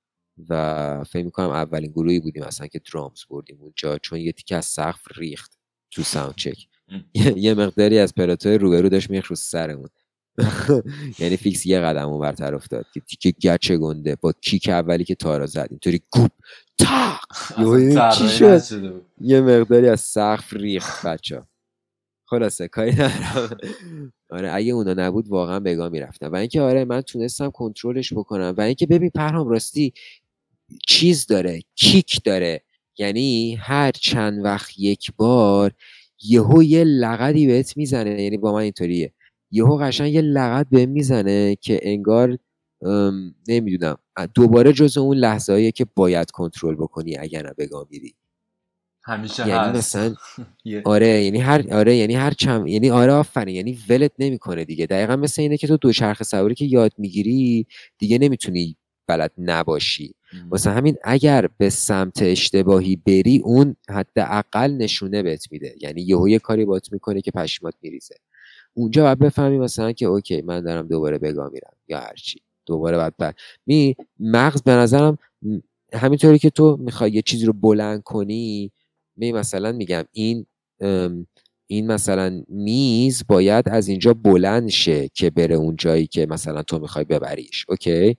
و 0.50 1.04
فکر 1.04 1.26
می‌کنم 1.26 1.50
اولین 1.50 1.92
گروهی 1.92 2.20
بودیم 2.20 2.44
اصلا 2.44 2.68
که 2.68 2.82
درامز 2.94 3.24
بردیم 3.30 3.58
اونجا 3.62 3.98
چون 3.98 4.20
یه 4.20 4.32
تیکه 4.32 4.56
از 4.56 4.66
سقف 4.66 5.02
ریخت 5.18 5.58
تو 5.92 6.04
ساوند 6.04 6.36
چک. 6.36 6.68
یه 7.14 7.54
مقداری 7.54 8.00
از 8.00 8.16
پلاتوی 8.16 8.58
روبرو 8.58 8.90
داشت 8.90 9.10
میخ 9.10 9.28
رو 9.28 9.36
سرمون. 9.36 9.90
یعنی 11.20 11.38
فیکس 11.38 11.66
یه 11.66 11.80
قدم 11.80 12.10
اون 12.10 12.22
برتر 12.22 12.56
افتاد 12.56 12.86
که 12.94 13.00
تیکه 13.00 13.32
گچه 13.32 13.78
گنده. 13.78 14.16
با 14.16 14.34
کیک 14.42 14.70
اولی 14.70 15.04
که 15.04 15.16
تارا 15.16 15.46
زد 15.46 15.68
اینطوری 15.70 16.02
گوب 16.12 16.32
چی 16.78 16.86
طراحی 17.94 18.30
شد. 18.30 19.04
یه 19.22 19.42
مقداری 19.42 19.90
از 19.90 20.02
سقف 20.02 20.54
ریخت 20.54 21.06
بچه 21.06 21.44
خلاصه 22.26 22.68
کاری 22.68 22.92
ندارم. 22.92 23.58
آره 24.30 24.54
اگه 24.54 24.74
اونا 24.74 24.94
نبود 24.94 25.28
واقعا 25.28 25.60
بگاه 25.60 25.90
می‌رفتم 25.90 26.32
و 26.32 26.36
اینکه 26.36 26.62
آره 26.62 26.86
من 26.86 27.02
تونستم 27.02 27.52
کنترلش 27.52 28.14
بکنم. 28.14 28.56
و 28.58 28.62
اینکه 28.62 28.88
ببین 28.88 29.10
پرهام 29.10 29.50
راستی 29.50 29.94
چیز 30.88 31.28
داره 31.28 31.62
کیک 31.76 32.24
داره. 32.24 32.62
یعنی 32.98 33.56
هر 33.56 33.92
چند 33.92 34.46
وقت 34.46 34.80
یک 34.80 35.12
بار 35.18 35.72
یهو 36.24 36.64
یه 36.64 36.84
لغدی 36.84 37.48
بهت 37.48 37.78
می‌زنه. 37.78 38.22
یعنی 38.24 38.38
با 38.38 38.54
من 38.54 38.60
اینطوریه. 38.60 39.14
یهو 39.52 39.78
قشنگ 39.78 40.14
یه 40.14 40.22
لغت 40.22 40.68
به 40.72 40.86
می‌زنه 40.86 41.56
که 41.56 41.80
انگار 41.82 42.38
نمی‌دونم. 43.48 43.98
دوباره 44.34 44.74
جز 44.74 44.98
اون 44.98 45.18
لحظه 45.18 45.72
که 45.72 45.86
باید 45.96 46.32
کنترل 46.32 46.76
بکنی 46.76 47.18
اگر 47.18 47.44
نه 47.46 47.54
بگاه 47.58 47.88
میری. 47.92 48.14
همیشه 49.04 49.48
یعنی 49.48 49.78
هست. 49.78 49.96
مثلا 49.96 50.16
آره 50.94 51.08
یعنی 51.24 51.40
هر 51.40 51.74
آره 51.74 51.96
یعنی 51.96 52.16
هر 52.16 52.32
چم 52.32 52.68
یعنی 52.68 52.90
آره 52.90 53.12
آفرین. 53.12 53.56
یعنی 53.56 53.78
ولت 53.90 54.12
نمی‌کنه 54.20 54.66
دیگه. 54.66 54.86
دقیقا 54.86 55.16
مثل 55.16 55.42
اینه 55.42 55.58
که 55.58 55.68
تو 55.68 55.78
دوچرخه 55.78 56.24
سواری 56.24 56.56
که 56.56 56.66
یاد 56.66 56.92
می‌گیری 56.98 57.68
دیگه 57.98 58.18
نمی‌تونی 58.18 58.78
بلد 59.08 59.32
نباشی. 59.38 60.16
واسه 60.50 60.70
همین 60.72 60.96
اگر 61.04 61.48
به 61.58 61.70
سمت 61.70 62.22
اشتباهی 62.22 62.96
بری 62.96 63.42
اون 63.44 63.76
حداقل 63.90 64.72
نشونه 64.72 65.24
بهت 65.24 65.52
میده. 65.52 65.76
یعنی 65.82 66.02
یهو 66.02 66.30
یه 66.30 66.40
کاری 66.40 66.66
بات 66.66 66.94
می‌کنه 66.94 67.22
که 67.22 67.32
پشمات 67.32 67.74
میریزه. 67.82 68.16
اونجا 68.78 69.04
باید 69.04 69.20
بفهمی 69.20 69.58
مثلا 69.60 69.92
که 69.92 70.06
okay 70.06 70.42
من 70.42 70.62
دارم 70.62 70.88
دوباره 70.88 71.18
به 71.18 71.39
گا 71.39 71.50
میرم 71.54 71.74
یا 71.88 72.00
هرچی 72.00 72.42
دوباره 72.66 72.98
باید 72.98 73.18
بر... 73.18 73.34
می 73.66 73.96
مغز 74.20 74.62
به 74.62 74.72
نظرم 74.72 75.18
همینطوری 75.94 76.40
که 76.40 76.50
تو 76.50 76.78
می‌خوای 76.80 77.12
یه 77.12 77.22
چیزی 77.22 77.46
رو 77.46 77.54
بلند 77.54 78.04
کنی 78.04 78.72
می 79.16 79.32
مثلا 79.32 79.72
میگم 79.72 80.04
این 80.12 80.46
این 81.68 81.88
مثلا 81.88 82.44
میز 82.48 83.24
باید 83.28 83.70
از 83.70 83.88
اینجا 83.88 84.14
بلند 84.14 84.70
شه 84.70 85.10
که 85.14 85.30
بره 85.30 85.56
اون 85.56 85.76
جایی 85.76 86.08
که 86.08 86.26
مثلا 86.26 86.64
تو 86.64 86.80
می‌خوای 86.80 87.06
ببریش 87.06 87.66
okay؟ 87.70 88.18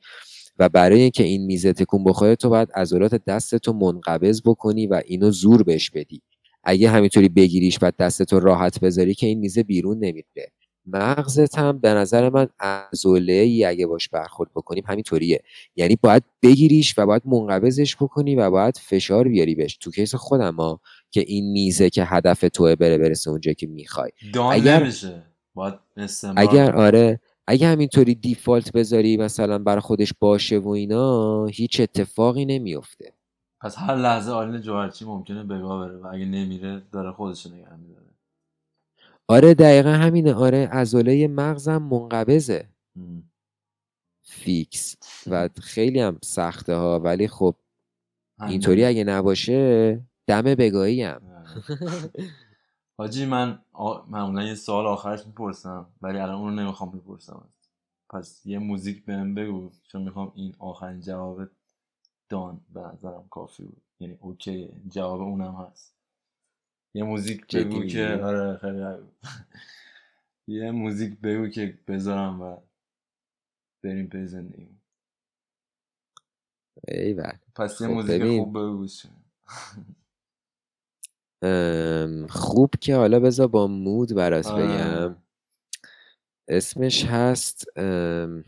و 0.59 0.68
برای 0.68 1.00
اینکه 1.00 1.24
این 1.24 1.46
میز 1.46 1.66
تکون 1.66 2.04
بخوره 2.04 2.36
تو 2.36 2.48
باید 2.48 2.72
عضلات 2.72 3.24
دستتو 3.24 3.72
منقبض 3.72 4.42
بکنی 4.44 4.86
و 4.86 5.02
اینو 5.06 5.30
زور 5.30 5.62
بهش 5.62 5.90
بدی. 5.90 6.22
اگه 6.64 6.90
همینطوری 6.90 7.28
بگیریش 7.28 7.78
و 7.82 7.92
دستتو 7.98 8.40
راحت 8.40 8.80
بذاری 8.80 9.14
که 9.14 9.26
این 9.26 9.38
میزه 9.38 9.62
بیرون 9.62 9.96
نمیره. 9.98 10.52
مغزت 10.86 11.59
هم 11.59 11.78
به 11.78 11.88
نظر 11.88 12.30
من 12.30 12.48
عضله 12.61 13.32
ای 13.32 13.64
اگه 13.64 13.86
باش 13.86 14.09
برخورد 14.09 14.50
بکنیم 14.54 14.84
همینطوریه. 14.86 15.42
یعنی 15.76 15.96
باید 16.02 16.22
بگیریش 16.42 16.94
و 16.98 17.06
باید 17.06 17.22
منقبضش 17.24 17.96
بکنی 17.96 18.36
و 18.36 18.50
باید 18.50 18.76
فشار 18.76 19.28
بیاری 19.28 19.54
بهش. 19.54 19.76
تو 19.76 19.90
کیس 19.90 20.14
خودم 20.14 20.54
ها 20.54 20.80
که 21.11 21.24
این 21.26 21.52
میزه 21.52 21.90
که 21.90 22.04
هدف 22.04 22.44
توه 22.52 22.74
بره 22.74 22.98
برسه 22.98 23.30
اونجا 23.30 23.52
که 23.52 23.66
می‌خوای. 23.66 24.11
اگر- 24.52 24.82
نمیشه. 24.82 25.22
باید 25.54 25.74
اگر. 26.36 26.76
آره 26.76 27.20
اگه 27.46 27.66
همینطوری 27.66 28.14
دیفالت 28.14 28.72
بذاری 28.72 29.16
مثلا 29.16 29.59
برای 29.59 29.80
خودش 29.80 30.12
باشه 30.20 30.59
و 30.59 30.68
اینا 30.68 31.46
هیچ 31.46 31.80
اتفاقی 31.80 32.44
نمیفته. 32.44 33.12
پس 33.61 33.78
هر 33.78 33.94
لحظه 33.96 34.32
آرین 34.32 34.61
جوهرچی 34.61 35.04
ممکنه 35.04 35.44
بگاه 35.44 35.88
بره 35.88 35.98
و 35.98 36.06
اگه 36.06 36.24
نمیره 36.24 36.82
داره 36.92 37.12
خودش 37.12 37.46
نگه 37.46 37.76
میداره. 37.76 38.06
آره 39.28 39.54
دقیقا 39.54 39.90
همینه. 39.90 40.34
آره 40.34 40.66
عضله 40.66 41.28
مغزم 41.28 41.82
منقبضه. 41.82 42.68
فیکس. 44.22 44.96
و 45.26 45.48
خیلی 45.62 46.00
هم 46.00 46.18
سخته 46.22 46.74
ها 46.74 47.00
ولی 47.00 47.28
خب 47.28 47.54
اینطوری 48.46 48.84
اگه 48.84 49.04
نباشه 49.04 50.00
دم 50.26 50.42
بگاهی 50.42 51.02
هم 51.02 51.20
حاجی 52.98 53.26
من 53.26 53.59
آ... 53.72 54.02
معمولا 54.09 54.44
یه 54.44 54.54
سوال 54.54 54.86
آخرش 54.86 55.26
می‌پرسم 55.26 55.86
ولی 56.02 56.18
الان 56.18 56.34
اونو 56.34 56.62
نمی‌خوام 56.62 56.90
بپرسم. 56.90 57.48
پس 58.11 58.46
یه 58.46 58.59
موزیک 58.59 59.04
بهم 59.04 59.34
بگو 59.34 59.70
چون 59.82 60.02
می‌خوام 60.02 60.32
این 60.34 60.54
آخرین 60.59 61.00
جواب 61.00 61.40
دان 62.29 62.61
به 62.74 62.81
نظرم 62.81 63.29
کافی 63.31 63.64
بود 63.64 63.83
یعنی 64.01 64.18
okay 64.20 64.82
جواب 64.89 65.20
اونم 65.20 65.55
هست 65.55 65.95
یه 66.95 67.05
موزیک 67.05 67.57
بگو؟ 67.57 67.87
که 67.87 68.20
آره 68.24 68.57
خیلی. 68.57 68.85
یه 70.59 70.70
موزیک 70.70 71.20
بگو 71.20 71.49
که 71.49 71.79
بذارم 71.89 72.41
و 72.43 72.57
بریم 73.85 74.07
به 74.07 74.26
زندگی 74.26 74.81
ایول 76.89 77.39
پس 77.55 77.81
یه 77.81 77.87
خب 77.87 77.93
موزیک. 77.93 78.22
خوب 78.22 78.59
بگو 78.59 78.87
خوب 82.29 82.70
که 82.81 82.97
حالا 82.97 83.20
بذار 83.20 83.49
با 83.49 83.66
مود 83.66 84.14
برات 84.14 84.47
آره. 84.47 84.64
بگم 84.66 85.22
اسمش 86.49 87.05
هست 87.05 87.64
ام، 87.76 88.45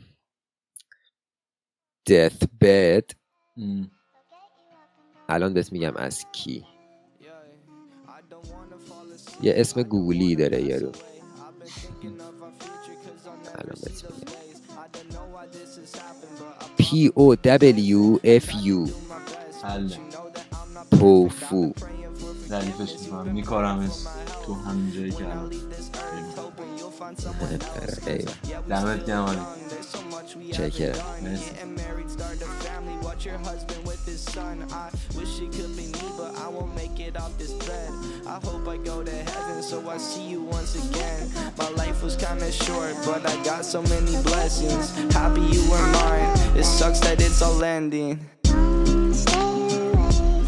Death 2.11 2.47
Bed 2.65 3.20
ام. 3.61 3.91
الان 5.29 5.55
بهت 5.55 5.73
میگم 5.73 5.97
از 5.97 6.27
کی؟ 6.33 6.67
یه 9.43 9.53
اسم 9.57 9.83
گوگلی 9.83 10.37
داره 10.37 10.63
یارو. 10.63 10.93
الان 13.55 13.77
بهت 13.85 14.05
میگم. 14.05 14.35
P 16.79 17.11
O 17.19 17.37
W 17.45 18.19
F 18.41 18.49
U. 18.65 18.91
توفو 20.91 21.73
ردیفش 22.51 22.99
می‌کنم. 23.01 23.33
میکارمش 23.33 23.91
تو 24.47 24.55
همین 24.55 24.93
جایی 24.93 25.11
که 25.11 25.25
الان. 25.25 25.51
Perfect. 27.01 28.05
Hey. 28.05 28.25
Davet 28.69 29.07
Check 30.53 30.81
it. 30.81 31.03
Son. 34.31 34.67
I 34.71 34.91
wish 35.17 35.41
it 35.41 35.51
could 35.51 35.75
be 35.77 35.87
me, 35.87 36.13
but 36.17 36.37
I 36.37 36.49
won't 36.49 36.75
make 36.77 37.01
it 37.01 37.17
off 37.17 37.37
this 37.39 37.53
bed. 37.53 37.91
I 38.27 38.39
hope 38.45 38.69
I 38.69 38.77
go 38.77 39.03
to 39.03 39.11
heaven, 39.11 39.63
so 39.63 39.89
I 39.89 39.97
see 39.97 40.27
you 40.29 40.43
once 40.43 40.75
again. 40.77 41.31
My 41.57 41.69
life 41.71 42.03
was 42.03 42.17
kinda 42.17 42.53
short, 42.53 42.95
but 43.07 43.27
I 43.27 43.43
got 43.43 43.65
so 43.65 43.83
many 43.83 44.21
blessings. 44.23 44.95
Happy 45.15 45.41
you 45.41 45.63
were 45.71 45.87
mine. 46.01 46.31
It 46.55 46.65
sucks 46.65 47.01
that 47.01 47.21
it's 47.21 47.41
all 47.41 47.65
ending. 47.65 48.19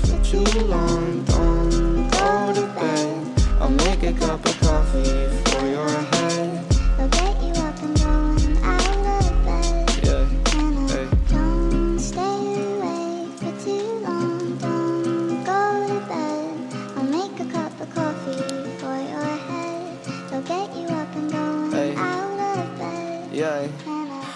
For 0.04 0.18
too 0.22 0.44
long, 0.66 1.24
don't 1.24 2.10
go 2.10 2.52
to 2.52 2.66
bed. 2.78 3.40
I'll 3.60 3.70
make 3.70 4.02
a 4.02 4.12
cup 4.12 4.44
of 4.44 4.60
coffee 4.60 5.28
for 5.50 5.66
your 5.66 6.11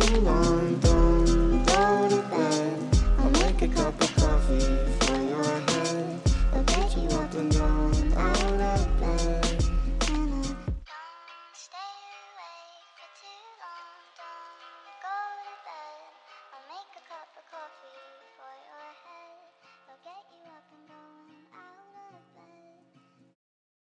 Too 0.00 0.20
long, 0.20 0.63